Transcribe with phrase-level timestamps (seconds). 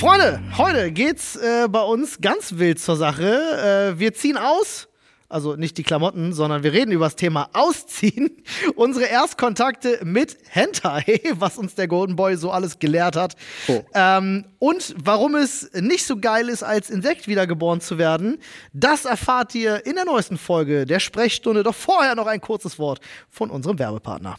[0.00, 3.92] Freunde, heute geht's äh, bei uns ganz wild zur Sache.
[3.94, 4.88] Äh, wir ziehen aus.
[5.28, 8.30] Also nicht die Klamotten, sondern wir reden über das Thema Ausziehen.
[8.76, 13.36] Unsere Erstkontakte mit Hentai, was uns der Golden Boy so alles gelehrt hat.
[13.68, 13.82] Oh.
[13.92, 18.38] Ähm, und warum es nicht so geil ist, als Insekt wiedergeboren zu werden,
[18.72, 21.62] das erfahrt ihr in der neuesten Folge der Sprechstunde.
[21.62, 24.38] Doch vorher noch ein kurzes Wort von unserem Werbepartner.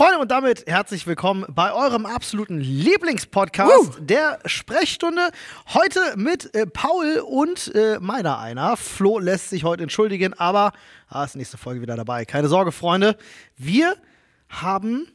[0.00, 5.28] Freunde, und damit herzlich willkommen bei eurem absoluten Lieblingspodcast der Sprechstunde.
[5.74, 8.78] Heute mit äh, Paul und äh, meiner einer.
[8.78, 10.72] Flo lässt sich heute entschuldigen, aber
[11.10, 12.24] ah, ist nächste Folge wieder dabei.
[12.24, 13.14] Keine Sorge, Freunde.
[13.58, 13.94] Wir
[14.48, 15.06] haben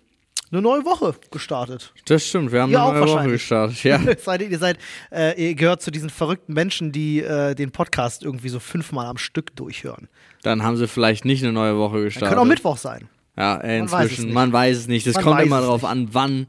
[0.51, 1.91] eine neue Woche gestartet.
[2.05, 3.83] Das stimmt, wir haben Ihr eine neue Woche gestartet.
[3.83, 3.99] Ja.
[4.19, 4.77] seid, ihr seid,
[5.11, 9.17] äh, ihr gehört zu diesen verrückten Menschen, die äh, den Podcast irgendwie so fünfmal am
[9.17, 10.09] Stück durchhören.
[10.43, 12.29] Dann haben sie vielleicht nicht eine neue Woche gestartet.
[12.29, 13.09] Kann auch Mittwoch sein.
[13.37, 14.25] Ja, äh, Man weiß es inzwischen.
[14.25, 14.33] nicht.
[14.33, 15.07] Man weiß es nicht.
[15.07, 15.91] Das Man kommt immer es drauf nicht.
[15.91, 16.47] an, wann.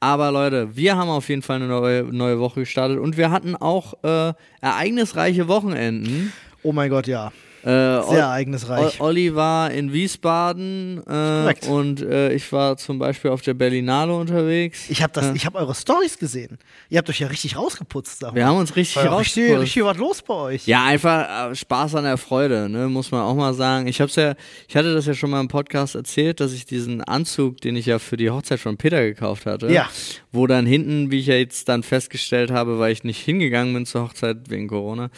[0.00, 3.54] Aber Leute, wir haben auf jeden Fall eine neue, neue Woche gestartet und wir hatten
[3.54, 6.32] auch äh, ereignisreiche Wochenenden.
[6.64, 7.32] Oh mein Gott, ja.
[7.62, 9.00] Äh, Sehr ereignisreich.
[9.00, 14.12] Ol- Olli war in Wiesbaden äh, und äh, ich war zum Beispiel auf der Berlinale
[14.14, 14.90] unterwegs.
[14.90, 16.58] Ich habe ich hab eure Stories gesehen.
[16.90, 18.18] Ihr habt euch ja richtig rausgeputzt.
[18.20, 18.36] Sag mal.
[18.36, 19.62] wir haben uns richtig ja richtig, rausgeputzt.
[19.62, 20.66] richtig was los bei euch.
[20.66, 23.86] Ja, einfach äh, Spaß an der Freude, ne, muss man auch mal sagen.
[23.86, 24.34] Ich hab's ja,
[24.68, 27.86] ich hatte das ja schon mal im Podcast erzählt, dass ich diesen Anzug, den ich
[27.86, 29.88] ja für die Hochzeit von Peter gekauft hatte, Ja.
[30.32, 33.86] wo dann hinten, wie ich ja jetzt dann festgestellt habe, weil ich nicht hingegangen bin
[33.86, 35.10] zur Hochzeit wegen Corona,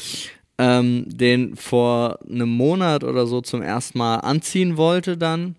[0.58, 5.56] ähm, den vor einem Monat oder so zum ersten Mal anziehen wollte dann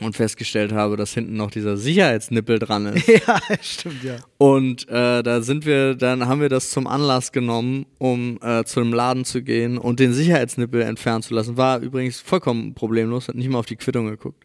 [0.00, 3.06] und festgestellt habe, dass hinten noch dieser Sicherheitsnippel dran ist.
[3.08, 4.16] Ja, stimmt, ja.
[4.38, 8.80] Und äh, da sind wir, dann haben wir das zum Anlass genommen, um äh, zu
[8.80, 11.56] einem Laden zu gehen und den Sicherheitsnippel entfernen zu lassen.
[11.56, 14.44] War übrigens vollkommen problemlos, hat nicht mal auf die Quittung geguckt.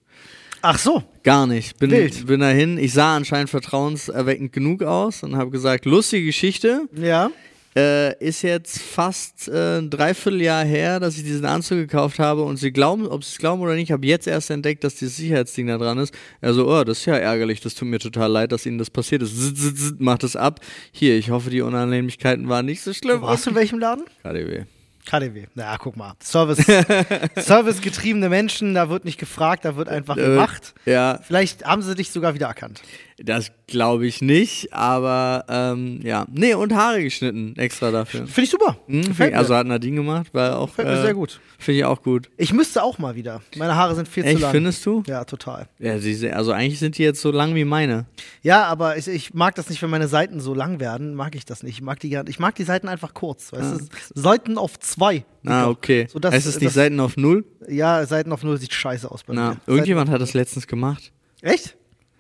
[0.62, 1.04] Ach so.
[1.24, 1.78] Gar nicht.
[1.78, 2.26] Bin, Wild.
[2.26, 2.78] bin dahin.
[2.78, 6.90] Ich sah anscheinend vertrauenserweckend genug aus und habe gesagt, lustige Geschichte.
[6.96, 7.30] Ja.
[7.76, 12.58] Äh, ist jetzt fast äh, ein Dreivierteljahr her, dass ich diesen Anzug gekauft habe und
[12.58, 15.18] sie glauben, ob sie es glauben oder nicht, ich habe jetzt erst entdeckt, dass dieses
[15.18, 16.12] Sicherheitsding da dran ist.
[16.42, 19.22] Also, oh, das ist ja ärgerlich, das tut mir total leid, dass ihnen das passiert
[19.22, 19.36] ist.
[19.36, 20.60] Zzz, zzz, zzz, macht es ab.
[20.92, 23.22] Hier, ich hoffe, die Unannehmlichkeiten waren nicht so schlimm.
[23.22, 24.06] Du in welchem Laden?
[24.24, 24.64] KDW.
[25.06, 25.46] KDW.
[25.56, 26.16] Ja, guck mal.
[26.22, 26.58] Service,
[27.38, 30.74] servicegetriebene Menschen, da wird nicht gefragt, da wird einfach Äh, gemacht.
[30.86, 32.82] Ja, Vielleicht haben sie dich sogar wieder erkannt.
[33.20, 36.26] Das glaube ich nicht, aber ähm, ja.
[36.32, 38.28] Nee, und Haare geschnitten, extra dafür.
[38.28, 38.78] Finde ich super.
[38.88, 39.40] Hm, Gefällt mir.
[39.40, 40.68] also hat Nadine gemacht, war auch.
[40.68, 41.40] Gefällt mir äh, sehr gut.
[41.58, 42.30] Finde ich auch gut.
[42.38, 43.42] Ich müsste auch mal wieder.
[43.58, 44.52] Meine Haare sind viel zu Echt, lang.
[44.52, 45.02] findest du?
[45.08, 45.68] Ja, total.
[45.80, 48.06] Ja, sie, also eigentlich sind die jetzt so lang wie meine.
[48.44, 51.16] Ja, aber ich, ich mag das nicht, wenn meine Seiten so lang werden.
[51.16, 51.78] Mag ich das nicht.
[51.78, 53.52] Ich mag die, ich mag die Seiten einfach kurz.
[53.52, 54.22] Weißt du?
[54.22, 55.26] Seiten auf zwei.
[55.46, 56.08] Ah, okay.
[56.12, 57.46] So, das- heißt es nicht Seiten auf Null?
[57.68, 59.58] Ja, Seiten auf null sieht scheiße aus bei Na, mir.
[59.66, 61.12] irgendjemand hat das letztens gemacht.
[61.42, 61.78] Seiten, Echt?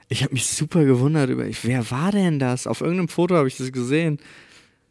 [0.09, 1.45] Ich habe mich super gewundert über.
[1.45, 2.67] Ich, wer war denn das?
[2.67, 4.19] Auf irgendeinem Foto habe ich das gesehen.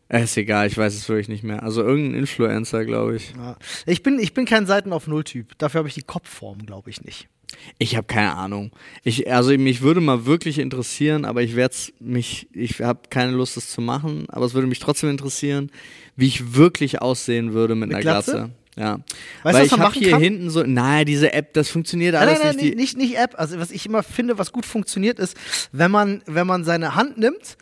[0.09, 1.63] Äh, ist egal, ich weiß es wirklich nicht mehr.
[1.63, 3.33] Also irgendein Influencer, glaube ich.
[3.37, 3.57] Ja.
[3.87, 5.59] Ich, bin, ich bin kein Seiten auf null Typ.
[5.59, 7.29] Dafür habe ich die Kopfform, glaube ich nicht.
[7.79, 8.71] Ich habe keine Ahnung.
[9.03, 13.57] Ich, also mich würde mal wirklich interessieren, aber ich werde mich, ich habe keine Lust,
[13.57, 15.71] das zu machen, aber es würde mich trotzdem interessieren,
[16.17, 18.33] wie ich wirklich aussehen würde mit, Mit einer Glatze?
[18.33, 18.51] Glatze.
[18.79, 18.99] Ja.
[18.99, 20.21] Weißt du, Weil was ich man habe hier kann?
[20.21, 22.77] hinten so, naja, diese App, das funktioniert Nein, alles nein, nein, nicht.
[22.77, 23.35] nicht, nicht, App.
[23.39, 25.37] Also was ich immer finde, was gut funktioniert, ist,
[25.73, 27.57] wenn man, wenn man seine Hand nimmt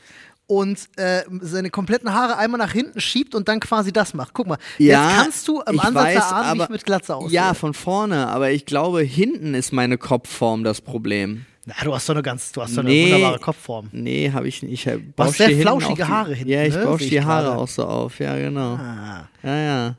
[0.46, 4.34] und äh, seine kompletten Haare einmal nach hinten schiebt und dann quasi das macht.
[4.34, 7.14] Guck mal, Ja, jetzt kannst du im Ansatz weiß, erahnen, wie aber- ich mit Glatze
[7.16, 7.32] aussehe.
[7.34, 11.46] Ja, von vorne, aber ich glaube, hinten ist meine Kopfform das Problem.
[11.66, 13.04] Na, du hast doch eine ganz, du hast doch Nee.
[13.06, 13.88] eine wunderbare Kopfform.
[13.92, 14.72] Nee, habe ich nicht.
[14.86, 16.84] Ich hast bausch sehr hinten flauschige die- Haare hinten, Ja, ich ne?
[16.84, 18.18] bausche die Haare auch so auf.
[18.18, 18.74] Ja, genau.
[18.74, 19.28] Ah.
[19.42, 19.94] Ja, ja.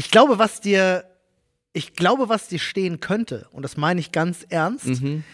[0.00, 1.04] Ich glaube, was dir,
[1.74, 5.24] ich glaube, was dir stehen könnte, und das meine ich ganz ernst, Mhm.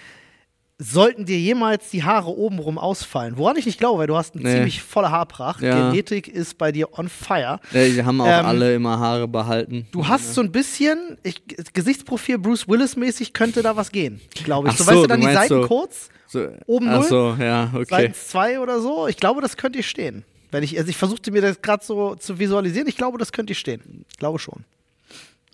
[0.78, 3.38] sollten dir jemals die Haare obenrum ausfallen.
[3.38, 4.54] Woran ich nicht glaube, weil du hast eine Nee.
[4.56, 5.62] ziemlich volle Haarpracht.
[5.62, 5.90] Ja.
[5.92, 7.60] Genetik ist bei dir on fire.
[7.70, 9.86] Ja, Die haben auch Ähm, alle immer Haare behalten.
[9.92, 11.40] Du hast so ein bisschen, ich,
[11.72, 14.74] Gesichtsprofil Bruce Willis-mäßig könnte da was gehen, glaube ich.
[14.74, 17.04] Ach so, so, weißt du, dann du die Seiten so- kurz, So, oben null?
[17.04, 17.86] so, ja, okay.
[17.88, 19.06] seitens zwei oder so.
[19.06, 20.24] Ich glaube, das könnte dir stehen.
[20.50, 22.88] Wenn ich, also ich versuchte mir das gerade so zu visualisieren.
[22.88, 24.04] Ich glaube, das könnte dir stehen.
[24.10, 24.64] Ich glaube schon.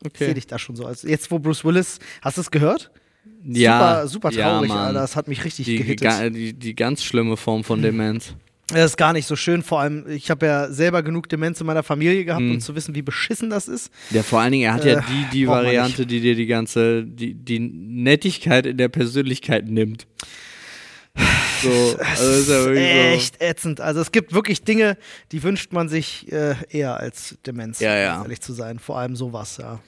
[0.05, 0.35] Ich sehe okay.
[0.35, 0.85] dich da schon so.
[0.87, 2.91] Also jetzt, wo Bruce Willis, hast du es gehört?
[3.45, 4.79] Ja, super, super ja, traurig, Mann.
[4.79, 5.01] Alter.
[5.01, 6.35] Das hat mich richtig Die, gehittet.
[6.35, 8.35] die, die ganz schlimme Form von Demenz.
[8.69, 9.63] Das ist gar nicht so schön.
[9.63, 12.53] Vor allem, ich habe ja selber genug Demenz in meiner Familie gehabt, Mhm.
[12.53, 13.91] um zu wissen, wie beschissen das ist.
[14.11, 17.05] Ja, vor allen Dingen, er hat Äh, ja die, die Variante, die dir die ganze,
[17.05, 20.07] die, die Nettigkeit in der Persönlichkeit nimmt.
[21.63, 23.81] So, also ist ja Echt ätzend.
[23.81, 24.97] Also es gibt wirklich Dinge,
[25.33, 28.17] die wünscht man sich äh, eher als Demenz, Ja, ja.
[28.19, 28.79] um ehrlich zu sein.
[28.79, 29.75] Vor allem sowas, ja.
[29.75, 29.81] so,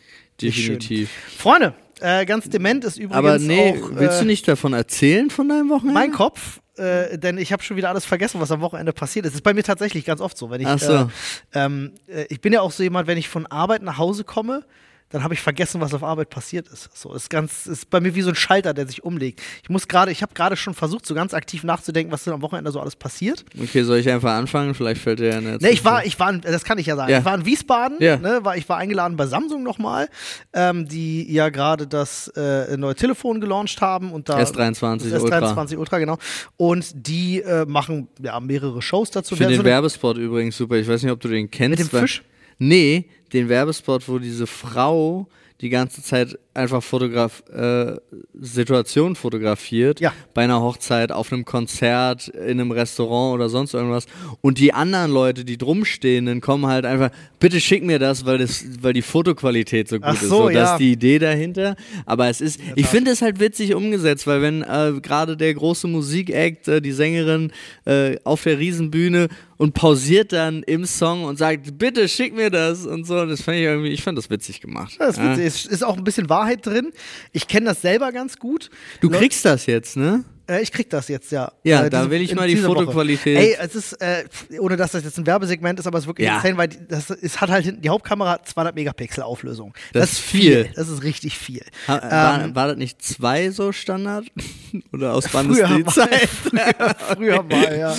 [0.47, 1.11] definitiv.
[1.39, 5.31] Freunde, äh, ganz dement ist übrigens Aber nee, auch willst äh, du nicht davon erzählen
[5.31, 5.95] von deinem Wochenende?
[5.95, 6.61] mein Kopf.
[6.77, 9.33] Äh, denn ich habe schon wieder alles vergessen, was am Wochenende passiert ist.
[9.33, 10.51] Das ist bei mir tatsächlich ganz oft so.
[10.51, 10.93] Wenn ich, Ach so.
[10.93, 11.07] äh,
[11.55, 14.65] ähm, äh, ich bin ja auch so jemand, wenn ich von Arbeit nach Hause komme,
[15.15, 16.91] dann habe ich vergessen, was auf Arbeit passiert ist.
[16.93, 19.41] So ist ganz, ist bei mir wie so ein Schalter, der sich umlegt.
[19.63, 22.43] Ich muss gerade, ich habe gerade schon versucht, so ganz aktiv nachzudenken, was denn am
[22.43, 23.45] Wochenende so alles passiert.
[23.57, 24.75] Okay, soll ich einfach anfangen?
[24.75, 26.97] Vielleicht fällt dir ja eine Ne, ich war, ich war, in, das kann ich ja
[26.97, 27.13] sagen.
[27.13, 27.21] Ja.
[27.21, 28.17] Ich war in Wiesbaden, Ja.
[28.17, 30.09] ne, war, ich war eingeladen bei Samsung nochmal,
[30.53, 35.53] ähm, die ja gerade das äh, neue Telefon gelauncht haben und da S23 das Ultra.
[35.53, 36.19] S23 Ultra, genau.
[36.57, 39.37] Und die äh, machen ja mehrere Shows dazu.
[39.37, 40.75] Finde Wer den so Werbespot übrigens super.
[40.75, 41.79] Ich weiß nicht, ob du den kennst.
[41.79, 42.25] Mit dem Fisch?
[42.59, 45.29] Nee, den Werbespot, wo diese Frau
[45.65, 47.97] die ganze Zeit einfach Fotograf äh,
[48.39, 49.99] Situationen fotografiert.
[49.99, 50.13] Ja.
[50.35, 54.07] Bei einer Hochzeit, auf einem Konzert, in einem Restaurant oder sonst irgendwas.
[54.43, 58.65] Und die anderen Leute, die drumstehenden, kommen halt einfach, bitte schick mir das, weil, das,
[58.83, 60.29] weil die Fotoqualität so gut Ach ist.
[60.29, 60.73] so, das ja.
[60.75, 61.77] ist die Idee dahinter.
[62.05, 65.89] Aber es ist, ich finde es halt witzig umgesetzt, weil wenn äh, gerade der große
[65.89, 67.53] Musikact, äh, die Sängerin
[67.87, 72.87] äh, auf der Riesenbühne und pausiert dann im Song und sagt, bitte schick mir das
[72.87, 74.97] und so, das fand ich irgendwie, ich fand das witzig gemacht.
[74.99, 75.35] Das ist, Ja.
[75.55, 76.93] Es ist auch ein bisschen Wahrheit drin.
[77.33, 78.71] Ich kenne das selber ganz gut.
[79.01, 80.25] Du Leu- kriegst das jetzt, ne?
[80.47, 81.53] Äh, ich krieg das jetzt, ja.
[81.63, 82.81] Ja, äh, da diese- will ich mal die dieser Woche.
[82.81, 83.37] Fotoqualität.
[83.39, 84.25] Ey, es ist, äh,
[84.61, 86.37] ohne dass das jetzt ein Werbesegment ist, aber es ist wirklich Ja.
[86.37, 89.73] insane, weil die, das ist, hat halt hinten die Hauptkamera 200 Megapixel Auflösung.
[89.93, 90.69] Das ist viel.
[90.75, 91.63] Das ist richtig viel.
[91.89, 94.27] Ha, war, Ähm, war das nicht zwei so Standard?
[94.93, 96.29] Oder aus Früher mal, Bandes-Zeit?
[96.29, 97.97] früher, früher mal, ja.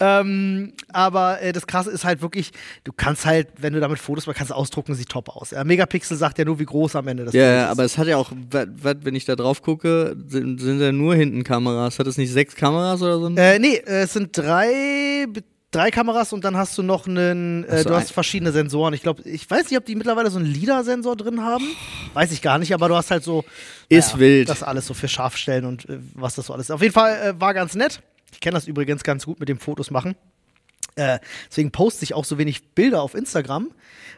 [0.00, 2.50] ähm, aber äh, das Krasse ist halt wirklich,
[2.84, 5.50] du kannst halt, wenn du damit Fotos machst, kannst du ausdrucken, sieht top aus.
[5.52, 7.70] Ja, Megapixel sagt ja nur, wie groß am Ende das Ja, Bild ja, ist.
[7.70, 10.92] aber es hat ja auch, wat, wat, wenn ich da drauf gucke, sind, sind ja
[10.92, 11.77] nur hinten Kameras.
[11.78, 13.28] Hat es nicht sechs Kameras oder so?
[13.36, 15.26] Äh, nee, äh, es sind drei,
[15.70, 18.94] drei Kameras und dann hast du noch einen, äh, so, du hast verschiedene Sensoren.
[18.94, 21.64] Ich glaube, ich weiß nicht, ob die mittlerweile so einen LIDAR-Sensor drin haben.
[22.14, 23.44] Weiß ich gar nicht, aber du hast halt so.
[23.88, 24.48] Ist wild.
[24.48, 26.70] Das alles so für Scharfstellen und äh, was das so alles ist.
[26.72, 28.00] Auf jeden Fall äh, war ganz nett.
[28.32, 30.14] Ich kenne das übrigens ganz gut mit dem Fotos machen.
[30.96, 33.68] Äh, deswegen poste ich auch so wenig Bilder auf Instagram,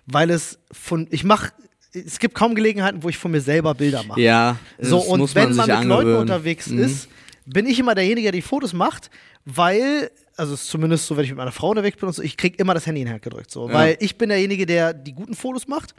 [0.06, 1.52] weil es von, ich mache,
[1.92, 4.20] es gibt kaum Gelegenheiten, wo ich von mir selber Bilder mache.
[4.20, 6.20] ja, So, das und muss wenn man sich mit Leuten angewöhnen.
[6.20, 6.78] unterwegs Mhm.
[6.82, 7.08] ist,
[7.46, 9.10] bin ich immer derjenige, der die Fotos macht,
[9.44, 12.22] weil, also es ist zumindest so, wenn ich mit meiner Frau unterwegs bin und so,
[12.22, 13.50] ich krieg immer das Handy in die Hand gedrückt.
[13.50, 13.74] So, Ja.
[13.74, 15.94] Weil ich bin derjenige, der die guten Fotos macht.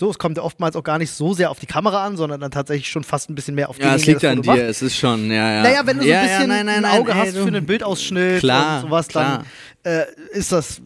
[0.00, 2.40] So, es kommt ja oftmals auch gar nicht so sehr auf die Kamera an, sondern
[2.40, 4.96] dann tatsächlich schon fast ein bisschen mehr auf Ja, es liegt an dir, es ist
[4.96, 5.62] schon, ja, ja.
[5.62, 5.70] Macht.
[5.70, 7.36] Naja, wenn du so ja, ein bisschen ja, nein, nein, ein nein, Auge ey, hast
[7.36, 9.44] du- für einen Bildausschnitt Klar, und sowas, klar.
[9.82, 10.80] dann äh, ist das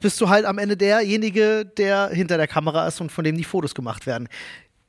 [0.00, 3.42] bist du halt am Ende derjenige, der hinter der Kamera ist und von dem die
[3.42, 4.28] Fotos gemacht werden.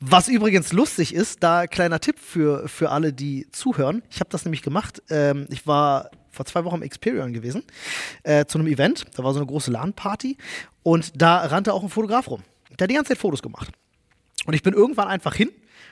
[0.06, 4.04] Was übrigens lustig ist, da kleiner Tipp für, für alle, die zuhören.
[4.10, 5.02] Ich habe das nämlich gemacht.
[5.10, 7.64] Ähm, ich war vor zwei Wochen im Experion gewesen,
[8.24, 9.06] äh, zu einem Event.
[9.16, 10.36] Da war so eine große LAN-Party
[10.84, 12.44] und da rannte auch ein Fotograf rum.
[12.78, 13.70] Der hat die ganze Zeit Fotos gemacht.
[14.46, 15.50] Und ich bin irgendwann einfach hin,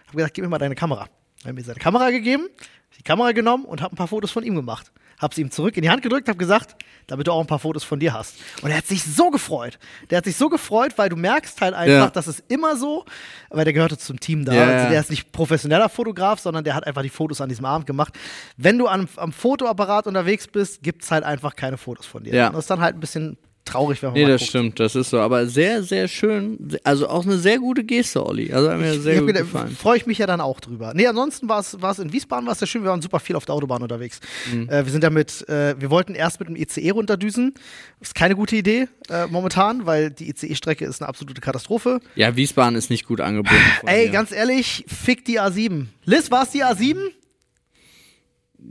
[0.08, 1.08] habe gesagt, gib mir mal deine Kamera.
[1.46, 2.50] Er hat mir seine Kamera gegeben,
[2.98, 4.92] die Kamera genommen und habe ein paar Fotos von ihm gemacht.
[5.22, 6.76] Habe sie ihm zurück in die Hand gedrückt, habe gesagt,
[7.08, 8.36] damit du auch ein paar Fotos von dir hast.
[8.64, 9.78] Und er hat sich so gefreut.
[10.10, 12.10] Der hat sich so gefreut, weil du merkst halt einfach, Ja.
[12.10, 13.06] dass es immer so,
[13.50, 14.54] weil der gehörte zum Team da.
[14.54, 17.66] Ja, also der ist nicht professioneller Fotograf, sondern der hat einfach die Fotos an diesem
[17.66, 18.14] Abend gemacht.
[18.58, 22.34] Wenn du am, am Fotoapparat unterwegs bist, gibt es halt einfach keine Fotos von dir.
[22.34, 22.48] Ja.
[22.48, 24.50] Und das ist dann halt ein bisschen traurig, wenn man Nee, das guckt.
[24.50, 25.20] stimmt, das ist so.
[25.20, 26.78] Aber sehr, sehr schön.
[26.84, 28.52] Also auch eine sehr gute Geste, Olli.
[28.52, 29.76] Also hat mir sehr Ich gut gedacht, gefallen.
[29.76, 30.94] Freue ich mich ja dann auch drüber.
[30.96, 32.84] Nee, ansonsten war es in Wiesbaden war es sehr schön.
[32.84, 34.20] Wir waren super viel auf der Autobahn unterwegs.
[34.52, 34.70] Mhm.
[34.70, 37.54] Äh, wir sind damit, äh, wir wollten erst mit dem ICE runterdüsen.
[38.00, 42.00] Ist keine gute Idee äh, momentan, weil die ICE-Strecke ist eine absolute Katastrophe.
[42.16, 43.62] Ja, Wiesbaden ist nicht gut angebunden.
[43.80, 44.12] von Ey, hier.
[44.12, 45.86] ganz ehrlich, fick die A7.
[46.06, 46.98] Liz, war es die A7?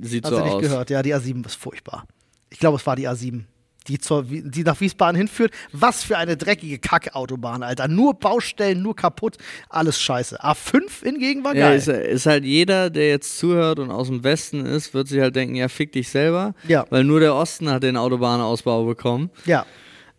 [0.03, 0.63] Sieht Hast so du nicht aus.
[0.63, 0.91] gehört?
[0.91, 2.07] Ja, die A7 ist furchtbar.
[2.49, 3.43] Ich glaube, es war die A7.
[3.89, 5.53] Die, zur, die nach Wiesbaden hinführt.
[5.73, 7.89] Was für eine dreckige Kackautobahn, Alter.
[7.89, 9.37] Nur Baustellen, nur kaputt,
[9.71, 10.43] alles scheiße.
[10.45, 11.79] A5 hingegen war Ja, geil.
[11.79, 15.35] ist, ist halt jeder, der jetzt zuhört und aus dem Westen ist, wird sich halt
[15.35, 16.55] denken, ja, fick dich selber.
[16.69, 16.85] Ja.
[16.91, 19.31] Weil nur der Osten hat den Autobahnausbau bekommen.
[19.47, 19.65] ja,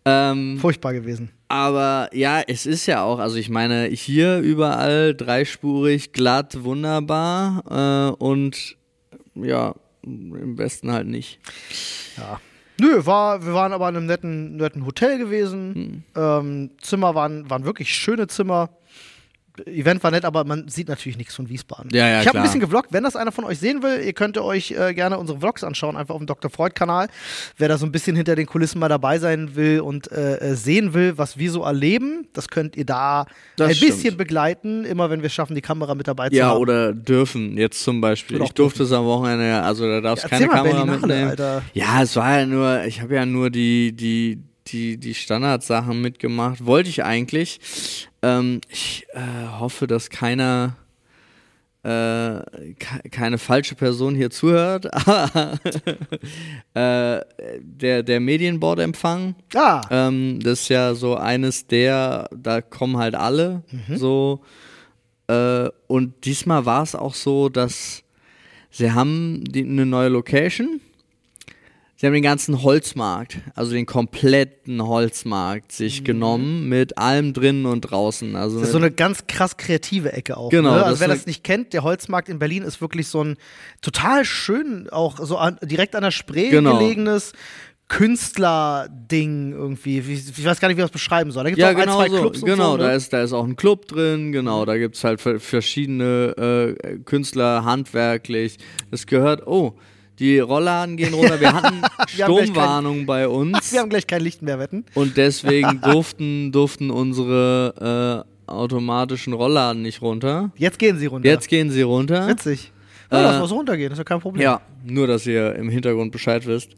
[0.04, 1.30] Ähm, furchtbar gewesen.
[1.46, 8.22] aber ja, es ist ja auch, also ich meine, hier überall dreispurig, glatt, wunderbar äh,
[8.24, 8.76] und
[9.36, 11.38] ja, im Westen halt nicht.
[12.16, 12.40] Ja.
[12.82, 16.04] Nö, war, wir waren aber in einem netten, netten Hotel gewesen.
[16.16, 16.20] Hm.
[16.20, 18.70] Ähm, Zimmer waren, waren wirklich schöne Zimmer.
[19.66, 21.90] Event war nett, aber man sieht natürlich nichts von Wiesbaden.
[21.92, 22.92] Ja, ja, ich habe ein bisschen gevloggt.
[22.92, 25.96] Wenn das einer von euch sehen will, ihr könnt euch äh, gerne unsere Vlogs anschauen,
[25.96, 26.50] einfach auf dem Dr.
[26.50, 27.08] Freud-Kanal.
[27.58, 30.54] Wer da so ein bisschen hinter den Kulissen mal dabei sein will und äh, äh,
[30.54, 33.92] sehen will, was wir so erleben, das könnt ihr da Das ein stimmt.
[33.92, 36.58] bisschen begleiten, immer wenn wir es schaffen, die Kamera mit dabei zu Ja, haben.
[36.60, 38.40] oder dürfen, jetzt zum Beispiel.
[38.42, 41.30] Ich durfte es am Wochenende, ja, also da darfst Ja, keine mal Kamera Berlinale, mitnehmen.
[41.30, 41.62] Alter.
[41.74, 44.38] Ja, es war ja nur, ich habe ja nur die, die,
[44.68, 46.64] die, die Standardsachen mitgemacht.
[46.64, 47.60] Wollte ich eigentlich.
[48.22, 49.20] Ähm, ich äh,
[49.58, 50.76] hoffe, dass keiner
[51.84, 51.88] äh,
[52.78, 55.58] ke- keine falsche Person hier zuhört, aber
[56.74, 57.20] äh,
[57.60, 63.62] der, der Medienbordempfang, Ah, ähm, das ist ja so eines der, da kommen halt alle
[63.96, 64.42] so.
[65.26, 68.04] Äh, und diesmal war es auch so, dass
[68.70, 70.80] sie haben die, eine neue Location.
[72.02, 77.82] Sie haben den ganzen Holzmarkt, also den kompletten Holzmarkt sich genommen mit allem drinnen und
[77.82, 78.34] draußen.
[78.34, 80.48] Also Das ist so eine ganz krass kreative Ecke auch.
[80.50, 80.84] Genau, Ne?
[80.84, 83.36] Also wer das nicht kennt, der Holzmarkt in Berlin ist wirklich so ein
[83.82, 86.76] total schön, auch so an, direkt an der Spree Genau.
[86.76, 87.34] gelegenes
[87.86, 89.98] Künstlerding irgendwie.
[90.00, 91.44] Ich, ich weiß gar nicht, wie man das beschreiben soll.
[91.44, 92.20] Da gibt es ja, auch ein, genau zwei so.
[92.20, 92.76] Clubs genau, so.
[92.78, 92.94] da, Ne?
[92.94, 96.98] ist, da ist auch ein Club drin, genau, da gibt es halt ver- verschiedene äh,
[97.04, 98.56] Künstler, handwerklich.
[98.90, 99.74] Es gehört, oh,
[100.18, 101.40] die Rollladen gehen runter.
[101.40, 101.82] Wir hatten
[102.14, 103.72] Wir Sturmwarnung bei uns.
[103.72, 104.84] Wir haben gleich kein Licht mehr, wetten.
[104.94, 110.50] Und deswegen durften, durften unsere äh, automatischen Rollladen nicht runter.
[110.56, 111.28] Jetzt gehen sie runter.
[111.28, 112.28] Jetzt gehen sie runter.
[112.28, 112.72] Witzig.
[113.10, 114.42] Ja, lass Äh, was runtergehen, das ist ja kein Problem.
[114.42, 116.70] Ja, nur dass ihr im Hintergrund Bescheid wisst.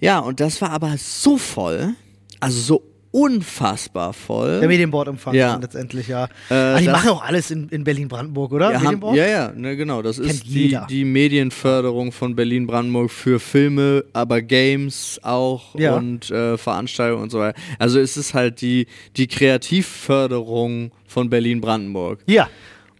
[0.00, 1.94] Ja, und das war aber so voll,
[2.40, 2.82] also so
[3.14, 4.58] unfassbar voll.
[4.58, 5.52] Der Medienbordempfang Ja.
[5.52, 6.24] dann letztendlich, ja.
[6.50, 8.70] Äh, Aber die das- machen auch alles in, in Berlin-Brandenburg, oder?
[8.72, 9.16] Ja, haben, Medienbord?
[9.16, 10.02] ja, ja, ne, genau.
[10.02, 15.94] Das Kennt ist die, die Medienförderung von Berlin-Brandenburg für Filme, aber Games auch Ja.
[15.96, 17.56] und äh, Veranstaltungen und so weiter.
[17.78, 22.20] Also es ist halt die, die Kreativförderung von Berlin-Brandenburg.
[22.26, 22.48] Ja.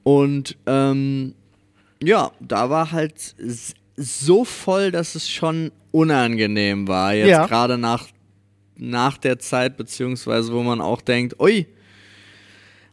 [0.04, 1.34] Und ähm,
[2.02, 3.34] ja, da war halt
[3.96, 7.14] so voll, dass es schon unangenehm war.
[7.14, 7.46] Jetzt Ja.
[7.46, 8.06] gerade nach,
[8.76, 11.66] nach der Zeit, beziehungsweise wo man auch denkt, ui,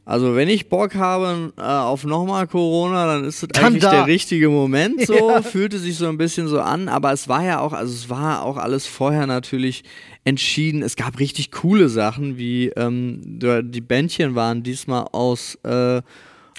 [0.03, 3.91] also wenn ich Bock habe äh, auf nochmal Corona, dann ist das Dann eigentlich da.
[3.91, 5.13] der richtige Moment so.
[5.31, 5.41] Ja.
[5.41, 8.43] Fühlte sich so ein bisschen so an, aber es war ja auch, also es war
[8.43, 9.83] auch alles vorher natürlich
[10.23, 10.81] entschieden.
[10.81, 16.01] Es gab richtig coole Sachen, wie ähm, die Bändchen waren diesmal aus äh,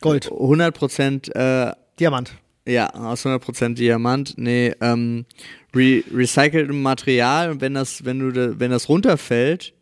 [0.00, 0.30] Gold.
[0.30, 2.32] 100% äh, Diamant.
[2.66, 5.24] Ja, aus 100% Diamant, nee, ähm,
[5.74, 9.72] re recyceltem Material und wenn das, wenn du, da, wenn das runterfällt,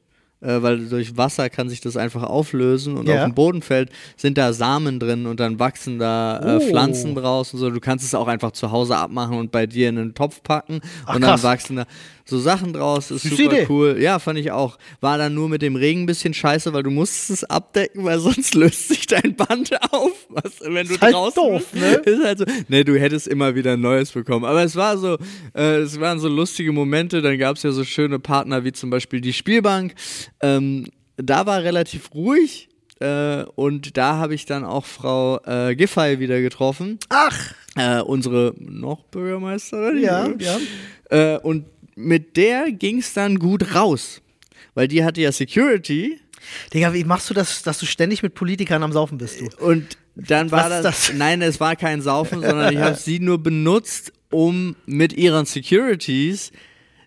[0.43, 3.17] äh, weil durch Wasser kann sich das einfach auflösen und Ja.
[3.17, 6.61] auf den Boden fällt, sind da Samen drin und dann wachsen da äh, Oh.
[6.61, 7.69] Pflanzen draus und so.
[7.69, 10.81] Du kannst es auch einfach zu Hause abmachen und bei dir in einen Topf packen
[11.05, 11.43] Ach, und dann krass.
[11.43, 11.85] wachsen da
[12.31, 13.11] so Sachen draus.
[13.11, 13.97] Ist Süße super cool.
[14.01, 14.79] Ja, fand ich auch.
[15.01, 18.19] War dann nur mit dem Regen ein bisschen scheiße, weil du musstest es abdecken, weil
[18.21, 20.13] sonst löst sich dein Band auf.
[20.31, 21.95] Was, wenn du Ist halt draußen doof, ne?
[22.05, 22.45] Ist halt so.
[22.69, 24.45] Ne, du hättest immer wieder ein neues bekommen.
[24.47, 25.19] Aber es war so,
[25.55, 27.21] äh, es waren so lustige Momente.
[27.21, 29.95] Dann gab es ja so schöne Partner wie zum Beispiel die Spielbank.
[30.41, 32.69] Ähm, da war relativ ruhig.
[33.01, 36.99] Äh, und da habe ich dann auch Frau äh, Giffey wieder getroffen.
[37.09, 40.03] Ach, Äh, unsere noch Bürgermeisterin.
[40.03, 40.59] ja, ja.
[41.09, 41.65] Äh, und
[41.97, 44.21] mit der ging es dann gut raus.
[44.75, 46.21] Weil die hatte ja Security.
[46.73, 49.49] Digga, wie machst du das, dass du ständig mit Politikern am Saufen bist, du?
[49.65, 51.13] Und dann war das, das?
[51.15, 56.53] Nein, es war kein Saufen, sondern ich habe sie nur benutzt, um mit ihren Securities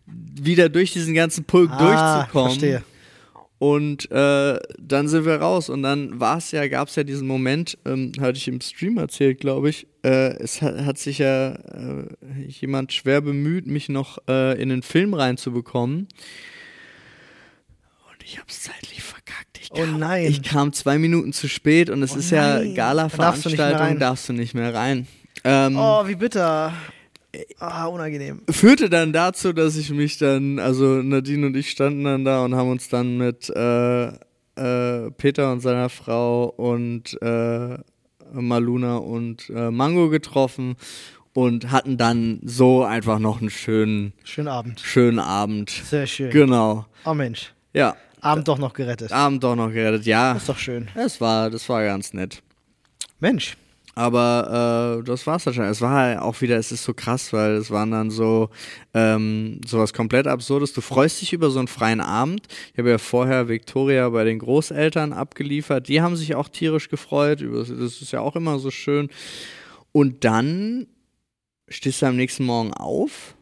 [0.05, 1.77] wieder durch diesen ganzen Pulk Ah,
[2.23, 2.49] durchzukommen.
[2.51, 2.83] verstehe.
[3.63, 5.69] Und äh, dann sind wir raus.
[5.69, 8.97] Und dann war es ja, gab es ja diesen Moment, ähm, hatte ich im Stream
[8.97, 9.87] erzählt, glaube ich.
[10.03, 12.07] Äh, es hat, hat sich ja äh,
[12.49, 16.09] jemand schwer bemüht, mich noch äh, in den Film reinzubekommen.
[18.25, 19.59] ich hab's zeitlich verkackt.
[19.61, 20.25] Ich Oh kam, nein.
[20.25, 22.75] Ich kam zwei Minuten zu spät und es Oh ist ja nein.
[22.75, 23.99] Gala-Veranstaltung, Da darfst du nicht mehr rein.
[23.99, 25.07] darfst du nicht mehr rein.
[25.45, 26.73] Ähm, Oh, wie bitter.
[27.59, 28.41] Ah, unangenehm.
[28.49, 32.53] Führte dann dazu, dass ich mich dann, also Nadine und ich standen dann da und
[32.55, 34.07] haben uns dann mit äh,
[34.55, 37.77] äh, Peter und seiner Frau und äh,
[38.33, 40.75] Maluna und äh, Mango getroffen
[41.33, 44.79] und hatten dann so einfach noch einen schönen, Schönen Abend.
[44.81, 45.71] schönen Abend.
[45.71, 46.29] Sehr schön.
[46.29, 46.85] Genau.
[47.05, 47.51] Oh Mensch.
[47.73, 49.11] Ja, Abend doch noch gerettet.
[49.11, 50.05] Abend doch noch gerettet.
[50.05, 50.87] Ja, Ist doch schön.
[50.93, 52.43] das war, das war ganz nett.
[53.19, 53.57] Mensch.
[53.95, 55.65] Aber äh, das war's dann schon.
[55.65, 58.49] Es war halt auch wieder, es ist so krass, weil es waren dann so
[58.93, 60.73] ähm, sowas komplett Absurdes.
[60.73, 62.47] Du freust dich über so einen freien Abend.
[62.71, 65.87] Ich habe ja vorher Victoria bei den Großeltern abgeliefert.
[65.87, 67.41] Die haben sich auch tierisch gefreut.
[67.41, 69.09] Das ist ja auch immer so schön.
[69.91, 70.87] Und dann
[71.67, 73.35] stehst du am nächsten Morgen auf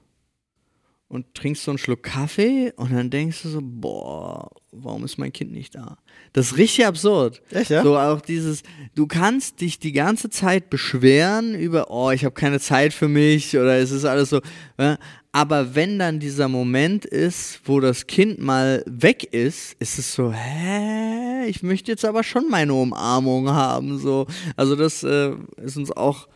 [1.08, 5.34] und trinkst so einen Schluck Kaffee und dann denkst du so, boah, warum ist mein
[5.34, 5.98] Kind nicht da?
[6.34, 7.42] Das ist richtig absurd.
[7.52, 7.84] Echt, ja?
[7.84, 8.64] So auch dieses,
[8.96, 13.58] du kannst dich die ganze Zeit beschweren über, oh, ich habe keine Zeit für mich
[13.58, 14.40] oder es ist alles so.
[14.80, 14.98] Ja?
[15.34, 20.32] Aber wenn dann dieser Moment ist, wo das Kind mal weg ist, ist es so,
[20.32, 23.98] hä, ich möchte jetzt aber schon meine Umarmung haben.
[23.98, 24.28] So.
[24.56, 26.28] Also das äh, ist uns auch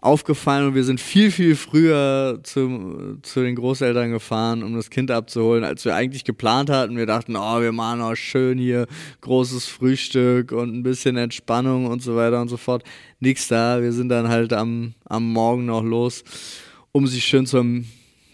[0.00, 5.10] aufgefallen und wir sind viel, viel früher zu, zu den Großeltern gefahren, um das Kind
[5.10, 6.96] abzuholen, als wir eigentlich geplant hatten.
[6.96, 8.86] Wir dachten, oh, wir machen auch schön hier
[9.20, 12.84] großes Frühstück und ein bisschen Entspannung und so weiter und so fort.
[13.20, 13.82] Nix da.
[13.82, 16.24] Wir sind dann halt am, am Morgen noch los,
[16.92, 17.86] um sich schön zum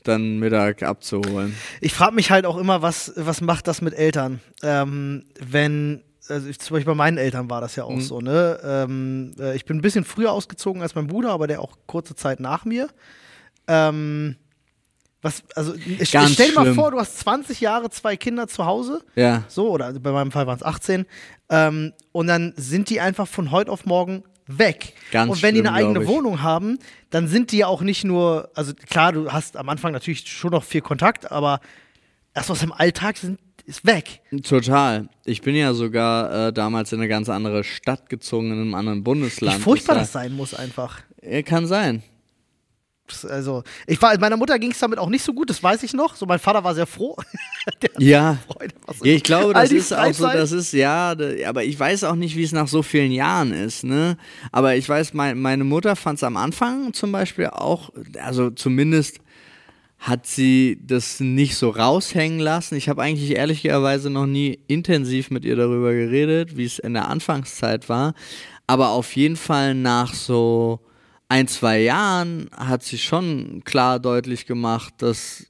[0.04, 1.54] dann Mittag abzuholen.
[1.80, 4.40] Ich frage mich halt auch immer, was, was macht das mit Eltern?
[4.62, 8.00] Ähm, wenn, also ich, zum Beispiel bei meinen Eltern war das ja auch Mhm.
[8.00, 8.58] so, ne?
[8.62, 12.14] Ähm, äh, ich bin ein bisschen früher ausgezogen als mein Bruder, aber der auch kurze
[12.14, 12.88] Zeit nach mir.
[13.68, 14.36] Ähm,
[15.20, 16.74] was, also ich, Ganz stell dir mal schlimm.
[16.74, 19.44] vor, du hast 20 Jahre, zwei Kinder zu Hause, Ja.
[19.48, 21.06] so, oder bei meinem Fall waren es 18,
[21.48, 24.94] ähm, und dann sind die einfach von heute auf morgen weg.
[25.12, 26.06] Ganz und wenn die schlimm, eine eigene.
[26.08, 26.78] Wohnung haben,
[27.10, 30.50] dann sind die ja auch nicht nur, also klar, du hast am Anfang natürlich schon
[30.50, 31.60] noch viel Kontakt, aber
[32.34, 34.20] das, was im Alltag sind, ist weg.
[34.42, 35.08] Total.
[35.24, 39.04] Ich bin ja sogar äh, damals in eine ganz andere Stadt gezogen, in einem anderen
[39.04, 39.58] Bundesland.
[39.58, 41.00] Wie furchtbar Das das sein muss einfach.
[41.44, 42.02] Kann sein.
[43.28, 45.92] Also, ich war, meiner Mutter ging es damit auch nicht so gut, das weiß ich
[45.92, 46.16] noch.
[46.16, 47.16] So, mein Vater war sehr froh.
[47.98, 48.38] Ja.
[48.48, 52.02] Freude, Ja, ich glaube, das ist auch so, das ist, ja, da- aber ich weiß
[52.04, 54.16] auch nicht, wie es nach so vielen Jahren ist, ne?
[54.50, 59.20] Aber ich weiß, mein, meine Mutter fand es am Anfang zum Beispiel auch, also zumindest
[60.02, 62.74] hat sie das nicht so raushängen lassen.
[62.74, 67.08] Ich habe eigentlich ehrlicherweise noch nie intensiv mit ihr darüber geredet, wie es in der
[67.08, 68.14] Anfangszeit war.
[68.66, 70.80] Aber auf jeden Fall nach so
[71.28, 75.46] ein, zwei Jahren hat sie schon klar deutlich gemacht, dass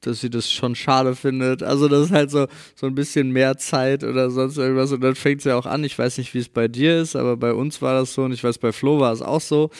[0.00, 1.62] dass sie das schon schade findet.
[1.62, 4.92] Also das ist halt so, so ein bisschen mehr Zeit oder sonst irgendwas.
[4.92, 5.82] Und dann fängt ja auch an.
[5.82, 8.32] Ich weiß nicht, wie es bei dir ist, aber bei uns war das so und
[8.32, 9.70] ich weiß, bei Flo war es auch so.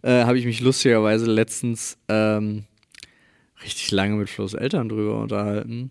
[0.00, 2.64] Äh, Habe ich mich lustigerweise letztens ähm,
[3.64, 5.90] richtig lange mit Flo's Eltern drüber unterhalten.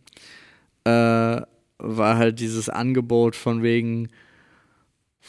[0.85, 1.41] Äh,
[1.79, 4.09] war halt dieses Angebot von wegen,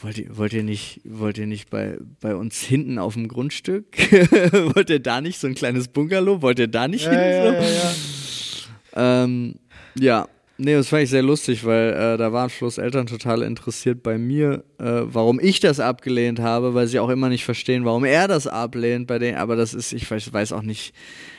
[0.03, 3.87] Wollt ihr, wollt ihr nicht, wollt ihr nicht bei, bei uns hinten auf dem Grundstück?
[4.75, 6.43] wollt ihr da nicht so ein kleines Bungalow?
[6.43, 7.21] Wollt ihr da nicht Ja, hin?
[7.21, 7.63] ja, so?
[7.63, 7.93] ja,
[8.97, 9.25] ja.
[9.25, 9.55] Ähm,
[9.97, 10.29] ja,
[10.59, 14.19] nee, das fand ich sehr lustig, weil äh, da waren Flo's Eltern total interessiert bei
[14.19, 18.27] mir, äh, warum ich das abgelehnt habe, weil sie auch immer nicht verstehen, warum er
[18.27, 19.39] das ablehnt bei denen.
[19.39, 20.93] Aber das ist, ich weiß, weiß auch nicht,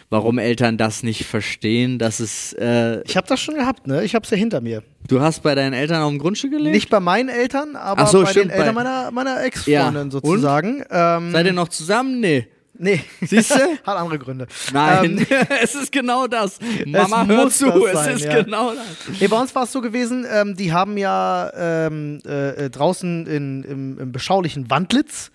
[0.09, 1.97] warum Eltern das nicht verstehen.
[1.99, 4.03] Das ist, äh, Ich habe das schon gehabt, ne?
[4.03, 4.83] Ich habe es ja hinter mir.
[5.07, 6.73] du hast bei deinen Eltern auf dem Grundstück gelebt?
[6.75, 10.11] Nicht bei meinen Eltern, aber so, bei stimmt, den Eltern bei- meiner, meiner Ex-Freundin Ja,
[10.11, 10.83] sozusagen.
[10.89, 12.19] Ähm, Seid ihr noch zusammen?
[12.19, 12.47] Nee.
[12.77, 13.01] nee.
[13.21, 13.55] Siehst du?
[13.85, 14.47] Hat andere Gründe.
[14.73, 15.27] Nein, Ähm,
[15.63, 16.59] es ist genau das.
[16.85, 18.41] Mama, hör zu, es sein, ist ja.
[18.43, 19.19] genau das.
[19.19, 23.27] Nee, bei uns war es so gewesen, ähm, die haben ja ähm, äh, äh, draußen
[23.27, 25.31] in, im, im beschaulichen Wandlitz,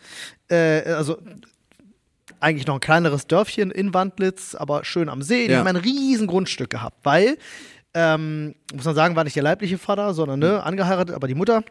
[0.48, 1.18] äh, also
[2.40, 5.58] eigentlich noch ein kleineres Dörfchen in Wandlitz, aber schön am See, die Ja.
[5.60, 7.36] haben ein riesen Grundstück gehabt, weil,
[7.94, 11.62] ähm, muss man sagen, war nicht der leibliche Vater, sondern ne, angeheiratet, aber die Mutter.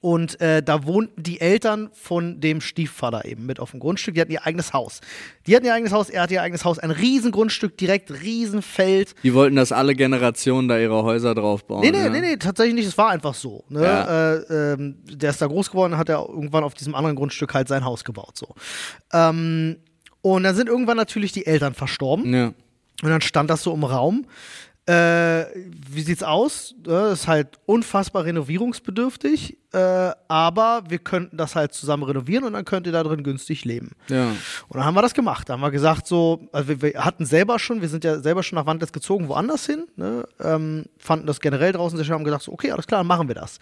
[0.00, 4.14] Und äh, da wohnten die Eltern von dem Stiefvater eben mit auf dem Grundstück.
[4.14, 5.00] Die hatten ihr eigenes Haus.
[5.48, 9.16] Die hatten ihr eigenes Haus, er hatte ihr eigenes Haus, ein riesen Grundstück, direkt Riesenfeld.
[9.24, 11.80] Die wollten, dass alle Generationen da ihre Häuser drauf bauen.
[11.80, 12.08] Nee, nee, ja.
[12.08, 12.86] nee, nee, tatsächlich nicht.
[12.86, 13.64] Es war einfach so.
[13.68, 13.82] Ne?
[13.82, 14.34] Ja.
[14.34, 17.66] Äh, ähm, der ist da groß geworden, hat er irgendwann auf diesem anderen Grundstück halt
[17.66, 18.38] sein Haus gebaut.
[18.38, 18.54] So.
[19.12, 19.76] Ähm,
[20.22, 22.32] und dann sind irgendwann natürlich die Eltern verstorben.
[22.32, 22.46] Ja.
[23.02, 24.26] Und dann stand das so im Raum.
[24.86, 25.46] Äh,
[25.88, 26.74] wie sieht's aus?
[26.82, 32.64] Das ist halt unfassbar renovierungsbedürftig, äh, aber wir könnten das halt zusammen renovieren und dann
[32.64, 33.92] könnt ihr da drin günstig leben.
[34.08, 34.30] Ja.
[34.30, 35.48] Und dann haben wir das gemacht.
[35.48, 38.42] Da haben wir gesagt, so, also wir, wir hatten selber schon, wir sind ja selber
[38.42, 40.24] schon nach Wandlitz gezogen, woanders hin, ne?
[40.40, 43.28] ähm, fanden das generell draußen sehr schön, haben gesagt, so, okay, alles klar, dann machen
[43.28, 43.58] wir das.